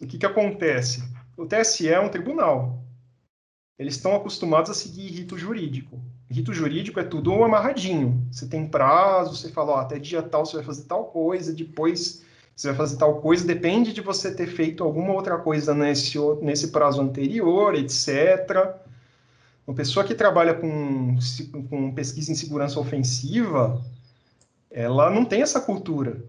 [0.00, 1.04] O que, que acontece?
[1.36, 2.77] O TSE é um tribunal,
[3.78, 6.00] eles estão acostumados a seguir rito jurídico.
[6.28, 8.26] Rito jurídico é tudo amarradinho.
[8.30, 12.24] Você tem prazo, você fala, ó, até dia tal você vai fazer tal coisa, depois
[12.56, 16.68] você vai fazer tal coisa, depende de você ter feito alguma outra coisa nesse, nesse
[16.68, 18.74] prazo anterior, etc.
[19.64, 21.16] Uma pessoa que trabalha com,
[21.70, 23.80] com pesquisa em segurança ofensiva,
[24.70, 26.20] ela não tem essa cultura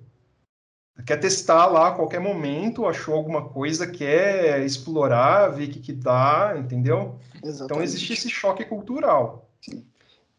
[1.06, 5.94] quer testar lá a qualquer momento, achou alguma coisa, quer explorar, ver o que, que
[5.94, 7.16] dá, entendeu?
[7.36, 7.64] Exatamente.
[7.66, 9.50] Então existe esse choque cultural.
[9.62, 9.84] Sim.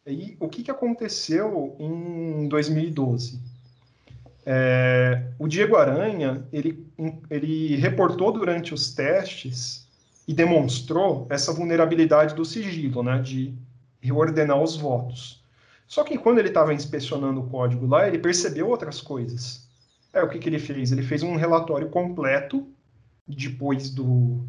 [0.06, 3.40] E o que, que aconteceu em 2012?
[4.44, 6.86] É, o Diego Aranha, ele,
[7.28, 9.86] ele reportou durante os testes
[10.26, 13.54] e demonstrou essa vulnerabilidade do sigilo, né, de
[14.00, 15.44] reordenar os votos.
[15.86, 19.68] Só que quando ele estava inspecionando o código lá, ele percebeu outras coisas.
[20.12, 20.90] É, o que, que ele fez?
[20.90, 22.66] Ele fez um relatório completo
[23.26, 24.44] depois do,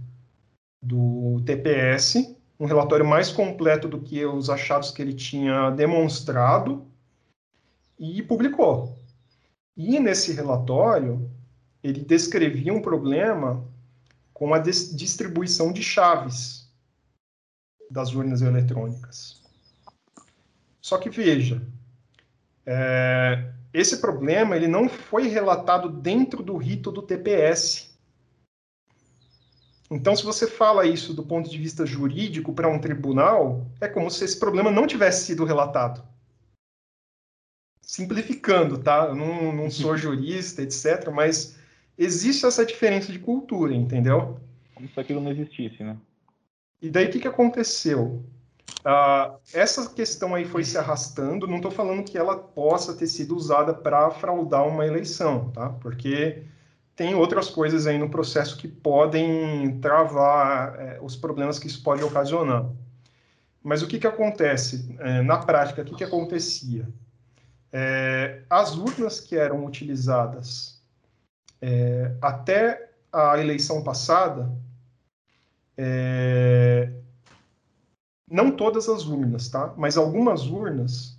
[0.81, 6.85] do TPS, um relatório mais completo do que os achados que ele tinha demonstrado
[7.99, 8.97] e publicou.
[9.77, 11.29] E nesse relatório,
[11.83, 13.63] ele descrevia um problema
[14.33, 16.67] com a distribuição de chaves
[17.89, 19.41] das urnas eletrônicas.
[20.81, 21.61] Só que veja,
[22.65, 27.91] é, esse problema ele não foi relatado dentro do rito do TPS.
[29.89, 34.09] Então, se você fala isso do ponto de vista jurídico para um tribunal, é como
[34.09, 36.01] se esse problema não tivesse sido relatado.
[37.81, 39.07] Simplificando, tá?
[39.07, 41.57] Eu não, não sou jurista, etc., mas
[41.97, 44.39] existe essa diferença de cultura, entendeu?
[44.73, 45.97] Como se aquilo não existisse, né?
[46.81, 48.23] E daí o que, que aconteceu?
[48.79, 51.47] Uh, essa questão aí foi se arrastando.
[51.47, 55.69] Não estou falando que ela possa ter sido usada para fraudar uma eleição, tá?
[55.69, 56.43] Porque
[56.95, 62.03] tem outras coisas aí no processo que podem travar é, os problemas que isso pode
[62.03, 62.69] ocasionar.
[63.63, 64.95] Mas o que, que acontece?
[64.99, 66.87] É, na prática, o que, que acontecia?
[67.71, 70.81] É, as urnas que eram utilizadas
[71.61, 74.51] é, até a eleição passada,
[75.77, 76.91] é,
[78.31, 79.73] não todas as urnas, tá?
[79.77, 81.17] Mas algumas urnas,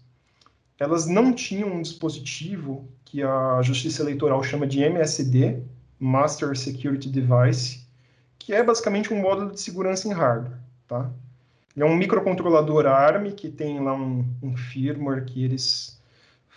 [0.78, 5.62] elas não tinham um dispositivo que a Justiça Eleitoral chama de MSD,
[6.00, 7.86] Master Security Device,
[8.38, 11.10] que é basicamente um módulo de segurança em hardware, tá?
[11.76, 16.00] é um microcontrolador ARM que tem lá um, um firmware que eles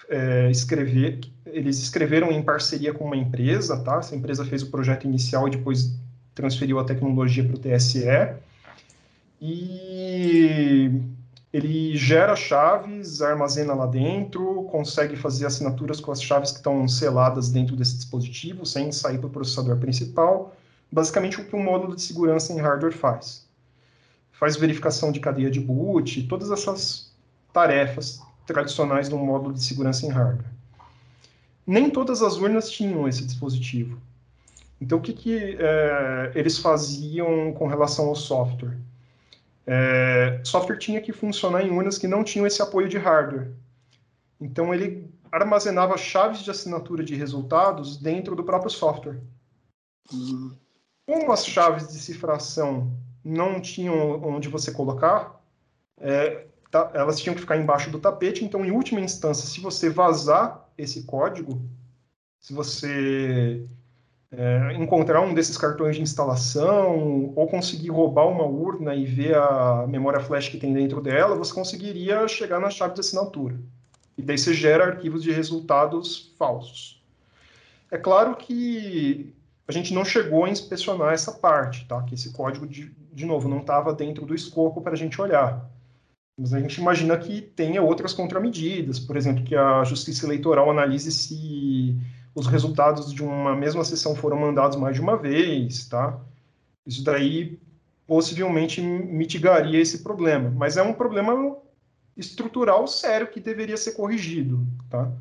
[0.10, 3.98] é, escrever, eles escreveram em parceria com uma empresa, tá?
[3.98, 5.96] Essa empresa fez o projeto inicial e depois
[6.34, 8.06] transferiu a tecnologia para o TSE.
[9.41, 9.95] E
[11.56, 17.49] ele gera chaves, armazena lá dentro, consegue fazer assinaturas com as chaves que estão seladas
[17.49, 20.54] dentro desse dispositivo, sem sair para o processador principal.
[20.91, 23.47] Basicamente, o que um módulo de segurança em hardware faz.
[24.34, 27.10] Faz verificação de cadeia de boot, todas essas
[27.54, 30.51] tarefas tradicionais de um módulo de segurança em hardware.
[31.65, 33.97] Nem todas as urnas tinham esse dispositivo.
[34.80, 38.78] Então, o que, que é, eles faziam com relação ao software?
[39.67, 43.51] É, software tinha que funcionar em urnas que não tinham esse apoio de hardware.
[44.39, 49.19] Então, ele armazenava chaves de assinatura de resultados dentro do próprio software.
[50.13, 50.56] Uhum.
[51.08, 52.91] Como as chaves de cifração
[53.23, 55.41] não tinham onde você colocar,
[55.97, 58.45] é, tá, elas tinham que ficar embaixo do tapete.
[58.45, 61.62] Então, em última instância, se você vazar esse código,
[62.39, 63.67] se você
[64.38, 69.86] é, encontrar um desses cartões de instalação ou conseguir roubar uma urna e ver a
[69.88, 73.60] memória flash que tem dentro dela, você conseguiria chegar na chave de assinatura.
[74.17, 77.04] E daí você gera arquivos de resultados falsos.
[77.91, 79.34] É claro que
[79.67, 82.02] a gente não chegou a inspecionar essa parte, tá?
[82.04, 85.69] Que esse código, de, de novo, não estava dentro do escopo para a gente olhar.
[86.38, 91.12] Mas a gente imagina que tenha outras contramedidas, por exemplo, que a Justiça Eleitoral analise
[91.12, 91.98] se
[92.36, 96.19] os resultados de uma mesma sessão foram mandados mais de uma vez, tá?
[96.86, 97.58] Isso daí
[98.06, 101.58] possivelmente mitigaria esse problema, mas é um problema
[102.15, 105.12] estrutural sério que deveria ser corrigido, tá?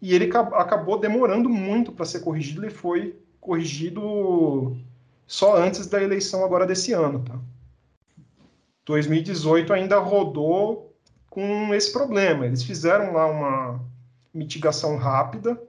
[0.00, 4.76] E ele acabou demorando muito para ser corrigido e foi corrigido
[5.26, 7.38] só antes da eleição agora desse ano, tá?
[8.86, 10.94] 2018 ainda rodou
[11.28, 12.46] com esse problema.
[12.46, 13.80] Eles fizeram lá uma
[14.32, 15.60] mitigação rápida,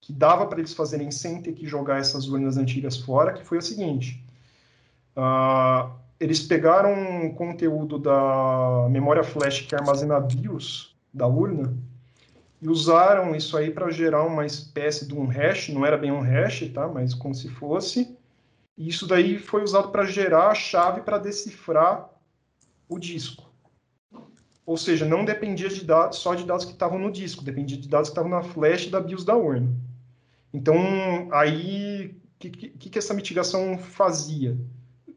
[0.00, 3.58] que dava para eles fazerem sem ter que jogar essas urnas antigas fora, que foi
[3.58, 4.24] o seguinte:
[5.16, 11.74] uh, eles pegaram um conteúdo da memória flash que armazena BIOS da urna
[12.60, 16.20] e usaram isso aí para gerar uma espécie de um hash, não era bem um
[16.20, 16.88] hash, tá?
[16.88, 18.16] Mas como se fosse.
[18.76, 22.10] E isso daí foi usado para gerar a chave para decifrar
[22.88, 23.48] o disco.
[24.66, 27.88] Ou seja, não dependia de dados, só de dados que estavam no disco, dependia de
[27.88, 29.68] dados que estavam na flash da BIOS da urna.
[30.52, 30.76] Então,
[31.32, 34.56] aí, o que, que, que, essa mitigação fazia?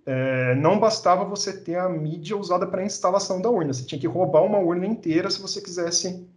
[0.06, 4.00] É, não bastava você ter a mídia usada para a instalação da urna, você tinha
[4.00, 6.28] que roubar uma urna inteira se você quisesse.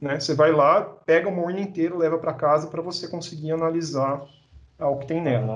[0.00, 0.20] Né?
[0.20, 4.24] Você vai lá, pega uma urna inteira, leva para casa para você conseguir analisar
[4.78, 5.54] o que tem nela.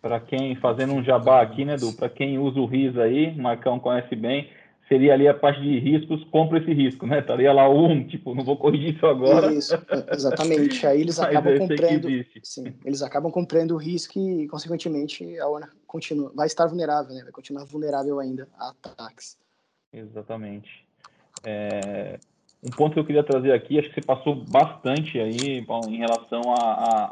[0.00, 1.92] Para quem, fazendo um jabá aqui, né, Du?
[1.92, 4.50] Para quem usa o RIS aí, Marcão conhece bem,
[4.90, 7.20] seria ali a parte de riscos, compra esse risco, né?
[7.20, 9.52] Estaria lá um, tipo, não vou corrigir isso agora.
[9.52, 9.78] Isso,
[10.12, 10.84] exatamente.
[10.84, 12.08] Aí eles acabam comprando.
[12.42, 17.22] Sim, eles acabam comprando o risco e, consequentemente, a urna continua, vai estar vulnerável, né?
[17.22, 19.38] Vai continuar vulnerável ainda a ataques.
[19.92, 20.84] Exatamente.
[21.44, 22.18] É,
[22.62, 25.98] um ponto que eu queria trazer aqui, acho que você passou bastante aí bom, em
[25.98, 26.42] relação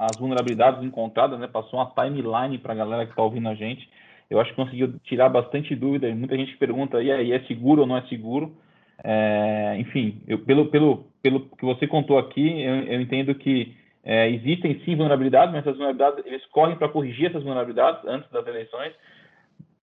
[0.01, 1.47] às vulnerabilidades encontradas, né?
[1.47, 3.89] Passou uma timeline para a galera que está ouvindo a gente.
[4.31, 6.14] Eu acho que conseguiu tirar bastante dúvida.
[6.14, 8.57] Muita gente pergunta, e aí, é seguro ou não é seguro?
[9.03, 13.74] É, enfim, eu, pelo, pelo, pelo que você contou aqui, eu, eu entendo que
[14.05, 18.47] é, existem sim vulnerabilidades, mas essas vulnerabilidades, eles correm para corrigir essas vulnerabilidades antes das
[18.47, 18.93] eleições.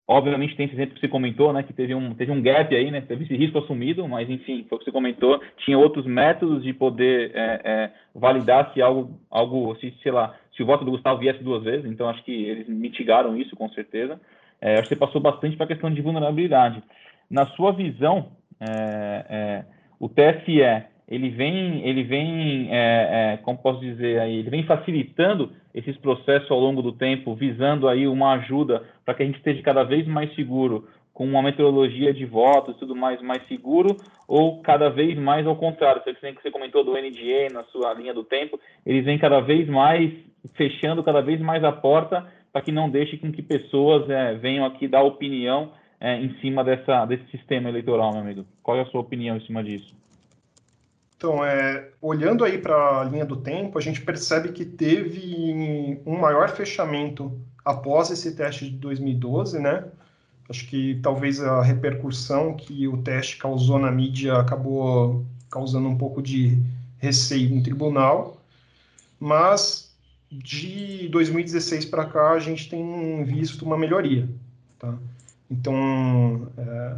[0.06, 2.90] Obviamente tem esse exemplo que você comentou, né, que teve um, teve um gap aí,
[2.90, 6.62] né, teve esse risco assumido, mas enfim, foi o que você comentou, tinha outros métodos
[6.62, 10.90] de poder é, é, validar se algo, algo, se, sei lá, se o voto do
[10.90, 14.20] Gustavo viesse duas vezes, então acho que eles mitigaram isso, com certeza.
[14.60, 16.82] É, acho que você passou bastante para a questão de vulnerabilidade.
[17.30, 19.64] Na sua visão, é, é,
[19.98, 20.60] o TSE,
[21.08, 26.50] ele vem, ele vem, é, é, como posso dizer aí, ele vem facilitando esses processos
[26.50, 30.06] ao longo do tempo, visando aí uma ajuda para que a gente esteja cada vez
[30.06, 33.96] mais seguro com uma metodologia de votos tudo mais mais seguro
[34.26, 38.24] ou cada vez mais ao contrário, que você comentou do NDA na sua linha do
[38.24, 40.12] tempo, eles vêm cada vez mais
[40.54, 44.64] fechando cada vez mais a porta para que não deixe com que pessoas é, venham
[44.64, 48.46] aqui dar opinião é, em cima dessa, desse sistema eleitoral, meu amigo.
[48.62, 49.92] Qual é a sua opinião em cima disso?
[51.16, 56.16] Então, é, olhando aí para a linha do tempo, a gente percebe que teve um
[56.16, 59.86] maior fechamento após esse teste de 2012, né?
[60.48, 66.22] Acho que talvez a repercussão que o teste causou na mídia acabou causando um pouco
[66.22, 66.56] de
[66.98, 68.36] receio no tribunal,
[69.18, 69.83] mas
[70.42, 74.28] de 2016 para cá a gente tem visto uma melhoria,
[74.78, 74.96] tá?
[75.50, 76.96] Então, é,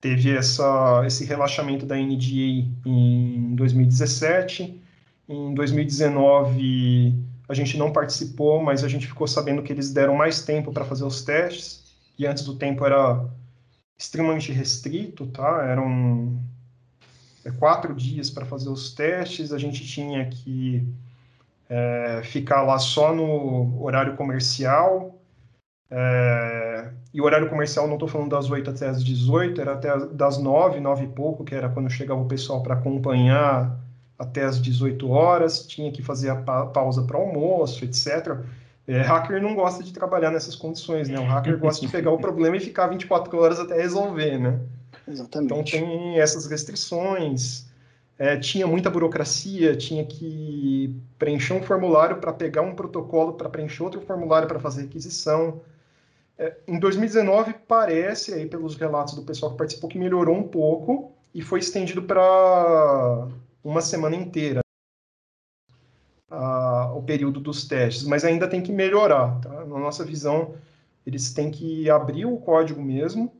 [0.00, 4.80] teve essa, esse relaxamento da NDA em 2017.
[5.28, 7.14] Em 2019,
[7.48, 10.84] a gente não participou, mas a gente ficou sabendo que eles deram mais tempo para
[10.84, 11.84] fazer os testes.
[12.18, 13.24] E antes do tempo era
[13.98, 15.64] extremamente restrito, tá?
[15.64, 16.38] Eram
[17.44, 19.52] é, quatro dias para fazer os testes.
[19.52, 20.86] A gente tinha que
[21.70, 25.16] é, ficar lá só no horário comercial.
[25.88, 29.96] É, e o horário comercial, não estou falando das 8 até as 18, era até
[30.08, 33.78] das 9, 9 e pouco, que era quando chegava o pessoal para acompanhar
[34.18, 38.38] até as 18 horas, tinha que fazer a pa pausa para almoço, etc.
[38.86, 41.18] É, hacker não gosta de trabalhar nessas condições, né?
[41.18, 44.60] O hacker gosta de pegar o problema e ficar 24 horas até resolver, né?
[45.06, 45.52] Exatamente.
[45.52, 47.69] Então tem essas restrições,
[48.20, 53.82] é, tinha muita burocracia, tinha que preencher um formulário para pegar um protocolo, para preencher
[53.82, 55.62] outro formulário para fazer requisição.
[56.36, 61.12] É, em 2019, parece, aí pelos relatos do pessoal que participou, que melhorou um pouco
[61.34, 63.26] e foi estendido para
[63.64, 64.60] uma semana inteira
[66.94, 69.40] o período dos testes, mas ainda tem que melhorar.
[69.40, 69.64] Tá?
[69.64, 70.54] Na nossa visão,
[71.06, 73.32] eles têm que abrir o código mesmo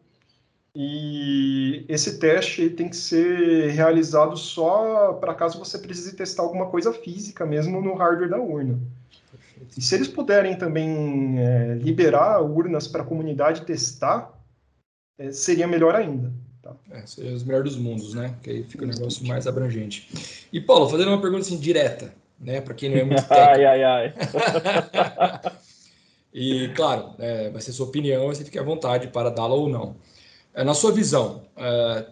[0.74, 6.92] e esse teste tem que ser realizado só para caso você precise testar alguma coisa
[6.92, 8.78] física mesmo no hardware da urna.
[9.76, 14.32] E se eles puderem também é, liberar urnas para a comunidade testar,
[15.18, 16.32] é, seria melhor ainda.
[16.62, 16.74] Tá?
[16.90, 18.34] É, seria os melhores dos mundos, né?
[18.42, 20.46] Que aí fica o um negócio mais abrangente.
[20.52, 22.60] E, Paulo, fazendo uma pergunta assim direta, né?
[22.60, 23.50] Para quem não é muito técnico.
[23.50, 24.14] ai, ai, ai.
[26.32, 29.96] e, claro, é, vai ser sua opinião, você fique à vontade para dá-la ou não.
[30.54, 32.06] É, na sua visão, é,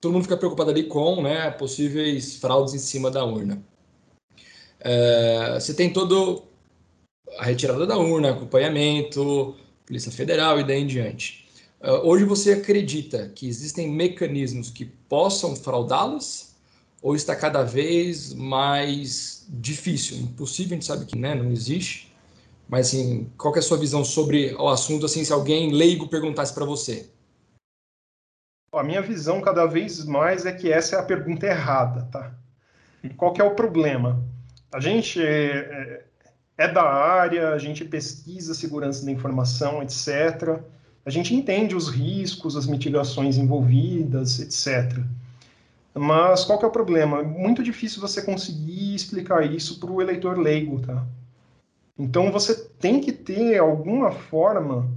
[0.00, 3.62] todo mundo fica preocupado ali com né, possíveis fraudes em cima da urna.
[4.78, 6.44] É, você tem todo
[7.38, 11.48] a retirada da urna, acompanhamento, Polícia Federal e daí em diante.
[12.02, 16.50] Hoje você acredita que existem mecanismos que possam fraudá-las?
[17.02, 20.18] Ou está cada vez mais difícil?
[20.18, 22.12] Impossível, a gente sabe que né, não existe.
[22.68, 26.52] Mas assim, qual é a sua visão sobre o assunto, assim, se alguém leigo perguntasse
[26.52, 27.08] para você?
[28.72, 32.32] A minha visão cada vez mais é que essa é a pergunta errada, tá?
[33.16, 34.22] Qual que é o problema?
[34.72, 36.04] A gente é,
[36.56, 40.60] é da área, a gente pesquisa segurança da informação, etc.
[41.04, 45.02] A gente entende os riscos, as mitigações envolvidas, etc.
[45.92, 47.18] Mas qual que é o problema?
[47.18, 51.04] É muito difícil você conseguir explicar isso para o eleitor leigo, tá?
[51.98, 54.88] Então você tem que ter alguma forma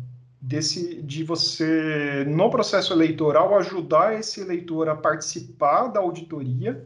[0.46, 6.86] desse, de você, no processo eleitoral, ajudar esse eleitor a participar da auditoria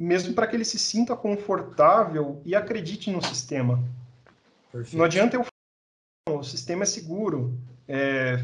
[0.00, 3.84] mesmo para que ele se sinta confortável e acredite no sistema.
[4.72, 4.96] Perfeito.
[4.96, 8.42] Não adianta eu falar, o sistema é seguro, é,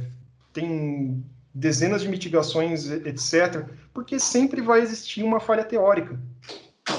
[0.52, 6.20] tem dezenas de mitigações, etc., porque sempre vai existir uma falha teórica.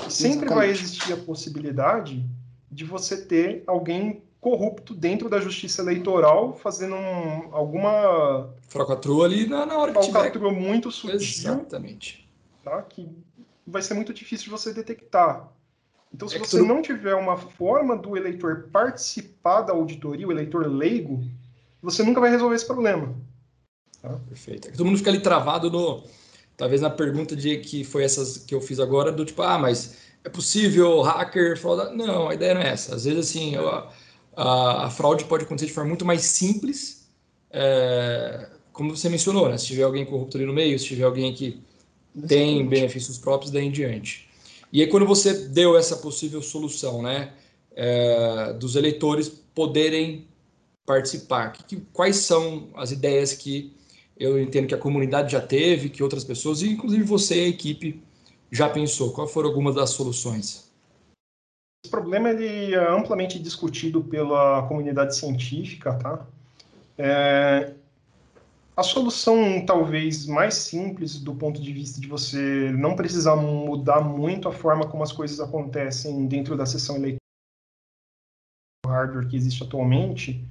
[0.10, 0.55] Sempre Exatamente.
[0.55, 2.28] vai existir a possibilidade
[2.72, 9.66] de você ter alguém corrupto dentro da justiça eleitoral fazendo um, alguma falcatrua ali na,
[9.66, 10.62] na hora que falcatrua tiver.
[10.62, 11.16] muito sutil.
[11.16, 12.30] Exatamente.
[12.64, 12.82] Tá?
[12.84, 13.10] Que
[13.66, 15.52] vai ser muito difícil de você detectar.
[16.14, 20.66] Então, se é você não tiver uma forma do eleitor participar da auditoria, o eleitor
[20.66, 21.22] leigo,
[21.82, 23.14] você nunca vai resolver esse problema.
[24.02, 24.18] Tá?
[24.30, 24.70] Perfeito.
[24.70, 26.04] É todo mundo fica ali travado no,
[26.56, 29.98] talvez na pergunta de que foi essas que eu fiz agora, do tipo, ah, mas
[30.24, 31.91] é possível hacker fraudar?
[31.91, 32.95] Não, a ideia não é essa.
[32.95, 33.89] Às vezes, assim, a,
[34.38, 37.10] a, a fraude pode acontecer de forma muito mais simples,
[37.50, 39.58] é, como você mencionou, né?
[39.58, 41.60] Se tiver alguém corrupto ali no meio, se tiver alguém que
[42.28, 44.30] tem benefícios próprios, daí em diante.
[44.72, 47.34] E aí, quando você deu essa possível solução, né,
[47.76, 50.28] é, dos eleitores poderem
[50.86, 53.74] participar, que, quais são as ideias que
[54.20, 57.50] eu entendo que a comunidade já teve, que outras pessoas, e inclusive você e a
[57.50, 58.02] equipe,
[58.52, 59.12] já pensou?
[59.12, 60.66] Quais foram algumas das soluções?
[61.88, 66.26] Esse problema ele é amplamente discutido pela comunidade científica, tá?
[66.98, 67.76] É,
[68.76, 74.50] a solução talvez mais simples do ponto de vista de você não precisar mudar muito
[74.50, 77.22] a forma como as coisas acontecem dentro da sessão eleitoral
[78.86, 80.44] hardware que existe atualmente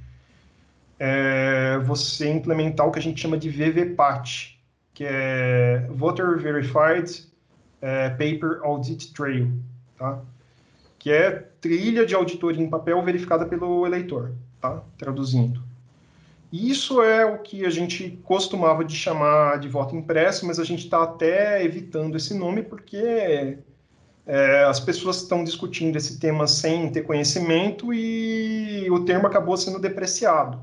[0.99, 4.59] é você implementar o que a gente chama de VVPAT,
[4.95, 7.27] que é Voter Verified
[7.83, 9.53] é, Paper Audit Trail,
[9.99, 10.23] tá?
[11.07, 11.31] Que é
[11.61, 14.83] trilha de auditoria em papel verificada pelo eleitor, tá?
[14.99, 15.63] traduzindo.
[16.53, 20.83] Isso é o que a gente costumava de chamar de voto impresso, mas a gente
[20.83, 23.57] está até evitando esse nome porque
[24.27, 29.79] é, as pessoas estão discutindo esse tema sem ter conhecimento e o termo acabou sendo
[29.79, 30.59] depreciado.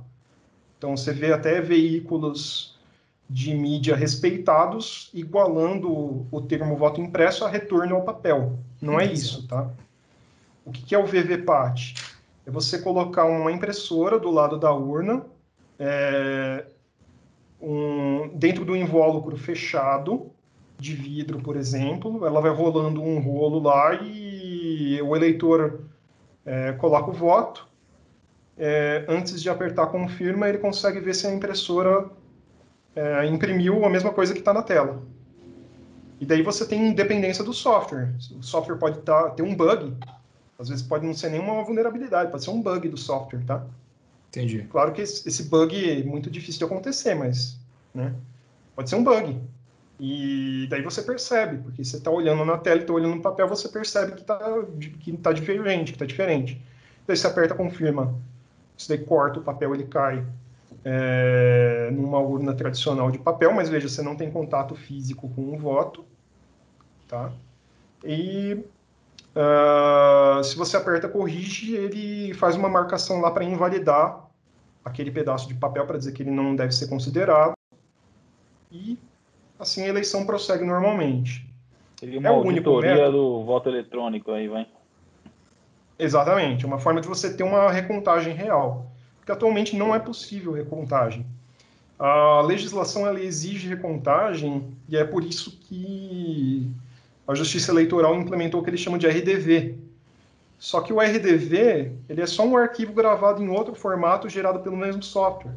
[0.77, 2.77] Então, você vê até veículos
[3.29, 8.59] de mídia respeitados igualando o termo voto impresso a retorno ao papel.
[8.81, 9.71] Não é isso, tá?
[10.65, 11.95] O que é o VVPAT?
[12.45, 15.25] É você colocar uma impressora do lado da urna,
[15.79, 16.65] é,
[17.61, 20.31] um, dentro do invólucro fechado,
[20.77, 25.81] de vidro, por exemplo, ela vai rolando um rolo lá e o eleitor
[26.45, 27.67] é, coloca o voto,
[28.57, 32.09] é, antes de apertar confirma, ele consegue ver se a impressora
[32.95, 35.01] é, imprimiu a mesma coisa que está na tela.
[36.19, 38.13] E daí você tem independência do software.
[38.37, 39.95] O software pode tá, ter um bug,
[40.63, 43.65] às vezes pode não ser nenhuma vulnerabilidade, pode ser um bug do software, tá?
[44.29, 44.65] Entendi.
[44.69, 47.59] Claro que esse bug é muito difícil de acontecer, mas
[47.93, 48.15] né,
[48.75, 49.39] pode ser um bug.
[49.99, 53.47] E daí você percebe, porque você está olhando na tela e está olhando no papel,
[53.47, 54.39] você percebe que está
[54.99, 56.59] que tá diferente, que está diferente.
[57.05, 58.15] Daí você aperta confirma
[58.77, 60.25] isso daí corta o papel, ele cai
[60.83, 65.57] é, numa urna tradicional de papel, mas veja, você não tem contato físico com o
[65.57, 66.03] voto,
[67.07, 67.31] tá?
[68.03, 68.63] E
[69.35, 74.27] uh, se você aperta corrige, ele faz uma marcação lá para invalidar
[74.83, 77.53] aquele pedaço de papel para dizer que ele não deve ser considerado.
[78.71, 78.97] E
[79.59, 81.47] assim a eleição prossegue normalmente.
[81.99, 84.67] Seria uma é auditoria do voto eletrônico aí, vai.
[85.97, 91.25] Exatamente, uma forma de você ter uma recontagem real, porque atualmente não é possível recontagem.
[91.97, 96.69] A legislação ela exige recontagem e é por isso que
[97.27, 99.77] a Justiça Eleitoral implementou o que eles chamam de RDV.
[100.57, 104.77] Só que o RDV ele é só um arquivo gravado em outro formato gerado pelo
[104.77, 105.53] mesmo software.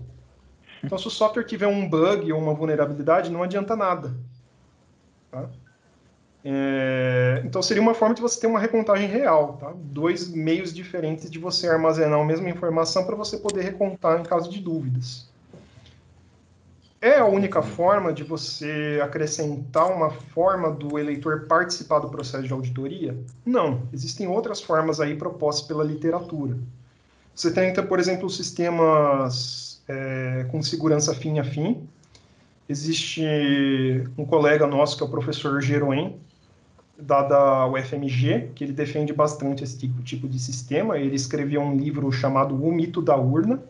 [0.82, 4.14] Então, se o software tiver um bug ou uma vulnerabilidade, não adianta nada.
[5.30, 5.48] Tá?
[6.48, 9.72] É, então seria uma forma de você ter uma recontagem real, tá?
[9.74, 14.48] Dois meios diferentes de você armazenar a mesma informação para você poder recontar em caso
[14.48, 15.28] de dúvidas.
[17.00, 22.52] É a única forma de você acrescentar uma forma do eleitor participar do processo de
[22.52, 23.16] auditoria?
[23.44, 23.82] Não.
[23.92, 26.56] Existem outras formas aí propostas pela literatura.
[27.34, 31.86] Você tem, por exemplo, sistemas é, com segurança fim a fim.
[32.68, 33.22] Existe
[34.16, 36.16] um colega nosso, que é o professor Geroen,
[36.98, 40.98] da, UFMG, que ele defende bastante esse tipo, tipo de sistema.
[40.98, 43.62] Ele escreveu um livro chamado O Mito da Urna.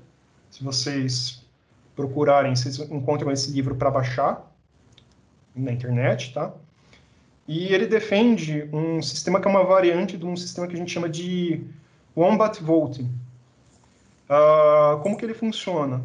[0.49, 1.45] Se vocês
[1.97, 4.53] procurarem, vocês encontram esse livro para baixar
[5.55, 6.53] na internet, tá?
[7.49, 10.93] E ele defende um sistema que é uma variante de um sistema que a gente
[10.93, 11.65] chama de
[12.17, 13.11] Wombat Voting.
[14.29, 16.05] Uh, como que ele funciona?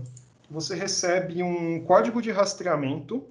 [0.49, 3.23] Você recebe um código de rastreamento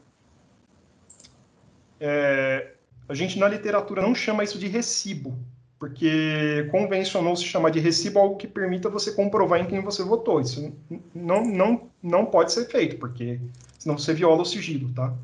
[2.00, 2.72] é,
[3.06, 5.38] a gente na literatura não chama isso de recibo,
[5.80, 10.38] porque convencionou-se chamar de recibo algo que permita você comprovar em quem você votou.
[10.38, 10.70] Isso
[11.14, 13.40] não, não, não pode ser feito, porque
[13.78, 15.14] senão você viola o sigilo, tá?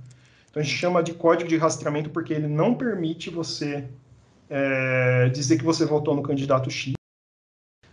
[0.49, 3.87] Então a gente chama de código de rastreamento porque ele não permite você
[4.49, 6.95] é, dizer que você votou no candidato X,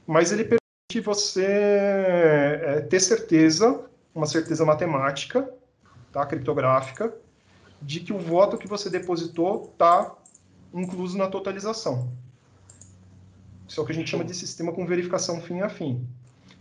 [0.08, 3.84] mas ele permite você é, ter certeza,
[4.16, 5.54] uma certeza matemática,
[6.14, 7.14] tá, criptográfica,
[7.82, 10.16] de que o voto que você depositou está
[10.74, 12.23] incluso na totalização.
[13.74, 16.08] Isso é o que a gente chama de sistema com verificação fim a fim.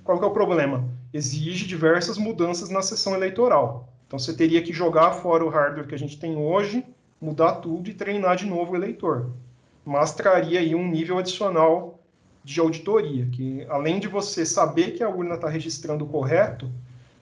[0.02, 0.88] Qual que é o problema?
[1.12, 3.86] Exige diversas mudanças na sessão eleitoral.
[4.06, 6.82] Então você teria que jogar fora o hardware que a gente tem hoje,
[7.20, 9.30] mudar tudo e treinar de novo o eleitor.
[9.84, 12.00] Mas traria aí um nível adicional
[12.42, 16.72] de auditoria, que além de você saber que a urna está registrando o correto,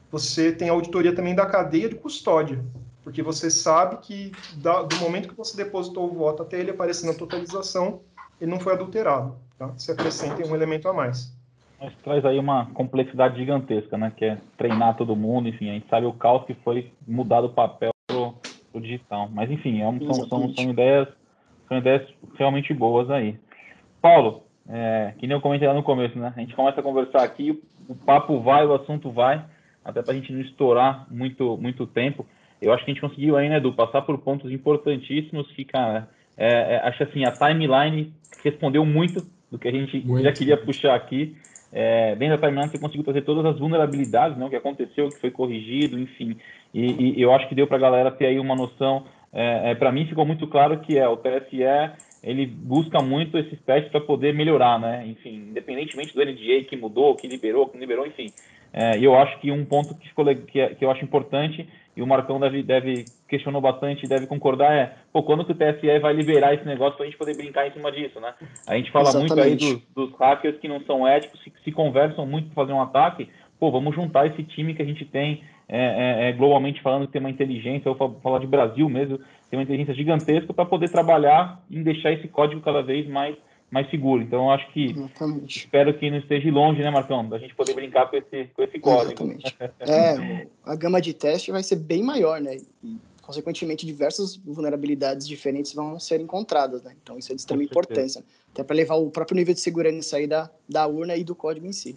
[0.08, 2.64] você tem auditoria também da cadeia de custódia,
[3.02, 7.06] porque você sabe que da, do momento que você depositou o voto até ele aparecer
[7.06, 8.02] na totalização,
[8.40, 9.49] ele não foi adulterado.
[9.60, 9.66] Tá?
[9.66, 11.38] Você acrescenta um elemento a mais.
[11.78, 14.10] Mas traz aí uma complexidade gigantesca, né?
[14.16, 17.50] Que é treinar todo mundo, enfim, a gente sabe o caos que foi mudar o
[17.50, 18.34] papel pro,
[18.72, 19.28] pro digital.
[19.30, 21.08] Mas enfim, é um, são, são, são, ideias,
[21.68, 22.08] são ideias
[22.38, 23.38] realmente boas aí.
[24.00, 26.32] Paulo, é, que nem eu comentei lá no começo, né?
[26.34, 29.44] A gente começa a conversar aqui, o papo vai, o assunto vai,
[29.84, 32.24] até para a gente não estourar muito, muito tempo.
[32.62, 36.08] Eu acho que a gente conseguiu aí, né, Edu, passar por pontos importantíssimos que, cara,
[36.34, 40.22] é, é, acho assim, a timeline respondeu muito do que a gente muito.
[40.22, 41.36] já queria puxar aqui.
[41.72, 45.10] É, dentro da timeline você conseguiu trazer todas as vulnerabilidades, né, o que aconteceu, o
[45.10, 46.36] que foi corrigido, enfim.
[46.74, 49.04] E, e eu acho que deu para a galera ter aí uma noção.
[49.32, 51.62] É, é para mim ficou muito claro que é o TSE
[52.22, 55.06] ele busca muito esses testes para poder melhorar, né?
[55.06, 58.30] Enfim, independentemente do NDA que mudou, que liberou, que não liberou, enfim.
[58.72, 61.66] É, e eu acho que um ponto que, ficou, que, que eu acho importante
[62.00, 65.98] e o Marcão deve, deve questionou bastante, deve concordar é, pô, quando que o TSE
[65.98, 68.32] vai liberar esse negócio para a gente poder brincar em cima disso, né?
[68.66, 69.34] A gente fala Exatamente.
[69.34, 69.54] muito aí
[69.94, 73.28] dos, dos, hackers que não são éticos, que se conversam muito para fazer um ataque,
[73.58, 77.12] pô, vamos juntar esse time que a gente tem é, é, é globalmente falando que
[77.12, 79.18] tem uma inteligência, eu vou falar de Brasil mesmo,
[79.50, 83.36] tem uma inteligência gigantesca para poder trabalhar em deixar esse código cada vez mais
[83.70, 84.22] mais seguro.
[84.22, 85.58] Então, acho que Exatamente.
[85.58, 88.78] espero que não esteja longe, né, Marcão, da gente poder brincar com esse, com esse
[88.78, 89.24] código.
[89.24, 89.56] Exatamente.
[89.80, 92.56] é, a gama de teste vai ser bem maior, né?
[92.82, 96.94] E, consequentemente, diversas vulnerabilidades diferentes vão ser encontradas, né?
[97.00, 98.24] Então, isso é de extrema importância.
[98.52, 101.66] Até para levar o próprio nível de segurança aí da, da urna e do código
[101.66, 101.96] em si.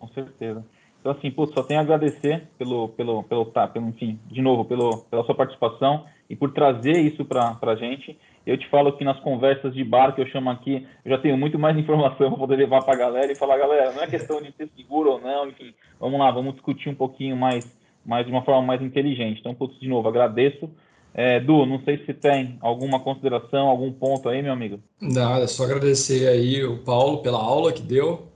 [0.00, 0.64] Com certeza.
[1.04, 4.64] Então, assim, putz, só tenho a agradecer pelo, pelo, pelo, tá, pelo, enfim, de novo,
[4.64, 8.18] pelo, pela sua participação e por trazer isso para a gente.
[8.46, 11.36] Eu te falo que nas conversas de bar que eu chamo aqui, eu já tenho
[11.36, 14.40] muito mais informação para poder levar para a galera e falar, galera, não é questão
[14.40, 17.70] de ser seguro ou não, enfim, vamos lá, vamos discutir um pouquinho mais,
[18.02, 19.40] mais de uma forma mais inteligente.
[19.40, 20.70] Então, putz, de novo, agradeço.
[21.12, 24.80] É, du, não sei se tem alguma consideração, algum ponto aí, meu amigo.
[25.02, 28.32] Nada, só agradecer aí o Paulo pela aula que deu.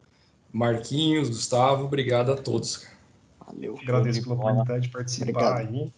[0.53, 2.89] Marquinhos, Gustavo, obrigado a todos.
[3.47, 3.79] Valeu.
[3.83, 5.59] Agradeço pela oportunidade de participar obrigado.
[5.59, 5.93] aí.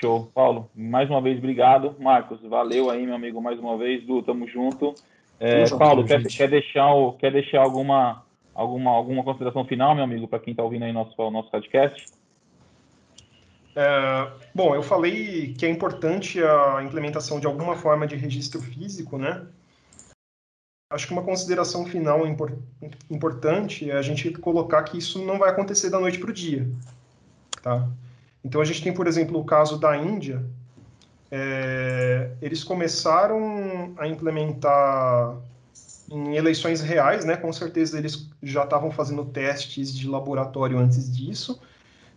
[0.00, 0.30] Show.
[0.34, 1.94] Paulo, mais uma vez, obrigado.
[2.00, 4.04] Marcos, valeu aí, meu amigo, mais uma vez.
[4.04, 4.94] Du, tamo junto.
[5.38, 10.28] É, Paulo, quer, quer, deixar, o, quer deixar alguma, alguma, alguma consideração final, meu amigo,
[10.28, 12.06] para quem está ouvindo aí nosso, nosso podcast?
[13.74, 19.18] É, bom, eu falei que é importante a implementação de alguma forma de registro físico,
[19.18, 19.46] né?
[20.92, 22.54] Acho que uma consideração final import,
[23.10, 26.68] importante é a gente colocar que isso não vai acontecer da noite para o dia.
[27.62, 27.88] Tá?
[28.44, 30.44] Então, a gente tem, por exemplo, o caso da Índia.
[31.30, 35.38] É, eles começaram a implementar
[36.10, 37.36] em eleições reais, né?
[37.36, 41.58] Com certeza eles já estavam fazendo testes de laboratório antes disso,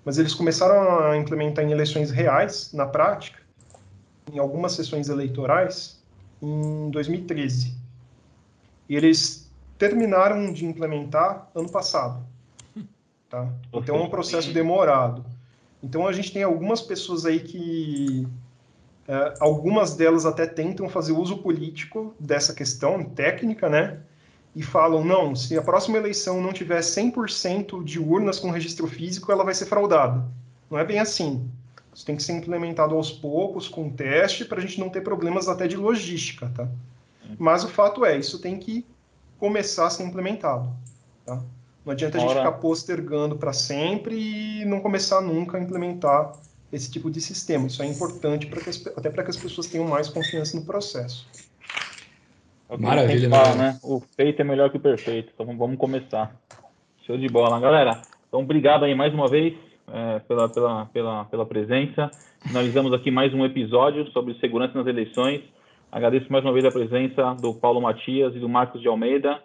[0.04, 3.40] mas eles começaram a implementar em eleições reais, na prática,
[4.34, 6.04] em algumas sessões eleitorais,
[6.42, 7.85] em 2013.
[8.88, 12.24] E eles terminaram de implementar ano passado.
[13.30, 13.52] Tá?
[13.74, 15.26] Então é um processo demorado.
[15.84, 18.28] Então a gente tem algumas pessoas aí que.
[19.08, 24.00] É, algumas delas até tentam fazer uso político dessa questão técnica, né?
[24.56, 29.32] E falam: não, se a próxima eleição não tiver 100% de urnas com registro físico,
[29.32, 30.26] ela vai ser fraudada.
[30.72, 31.48] Não é bem assim.
[31.94, 35.48] Isso tem que ser implementado aos poucos, com teste, para a gente não ter problemas
[35.48, 36.68] até de logística, tá?
[37.38, 38.86] Mas o fato é, isso tem que
[39.38, 40.70] começar a ser implementado.
[41.26, 41.42] Tá?
[41.86, 46.34] Não adianta a gente ficar postergando para sempre e não começar nunca a implementar
[46.72, 47.68] esse tipo de sistema.
[47.68, 48.60] Isso é importante para
[48.98, 51.28] até para que as pessoas tenham mais confiança no processo.
[52.80, 53.80] Maravilha, falar, né?
[53.84, 55.32] O feito é melhor que o perfeito.
[55.34, 56.36] Então vamos começar.
[57.06, 58.02] Show de bola, galera.
[58.28, 59.54] Então obrigado aí mais uma vez
[59.88, 62.10] é, pela, pela, pela, pela presença.
[62.42, 65.42] Finalizamos aqui mais um episódio sobre segurança nas eleições.
[65.96, 69.42] Agradeço mais uma vez a presença do Paulo Matias e do Marcos de Almeida.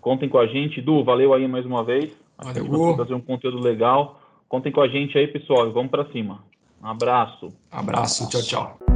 [0.00, 0.82] Contem com a gente.
[0.82, 2.10] Du, valeu aí mais uma vez.
[2.36, 2.66] Valeu.
[2.66, 4.20] Vamos fazer um conteúdo legal.
[4.48, 5.70] Contem com a gente aí, pessoal.
[5.70, 6.42] Vamos para cima.
[6.82, 7.50] Um abraço.
[7.70, 8.28] Abraço.
[8.28, 8.91] Tchau, tchau.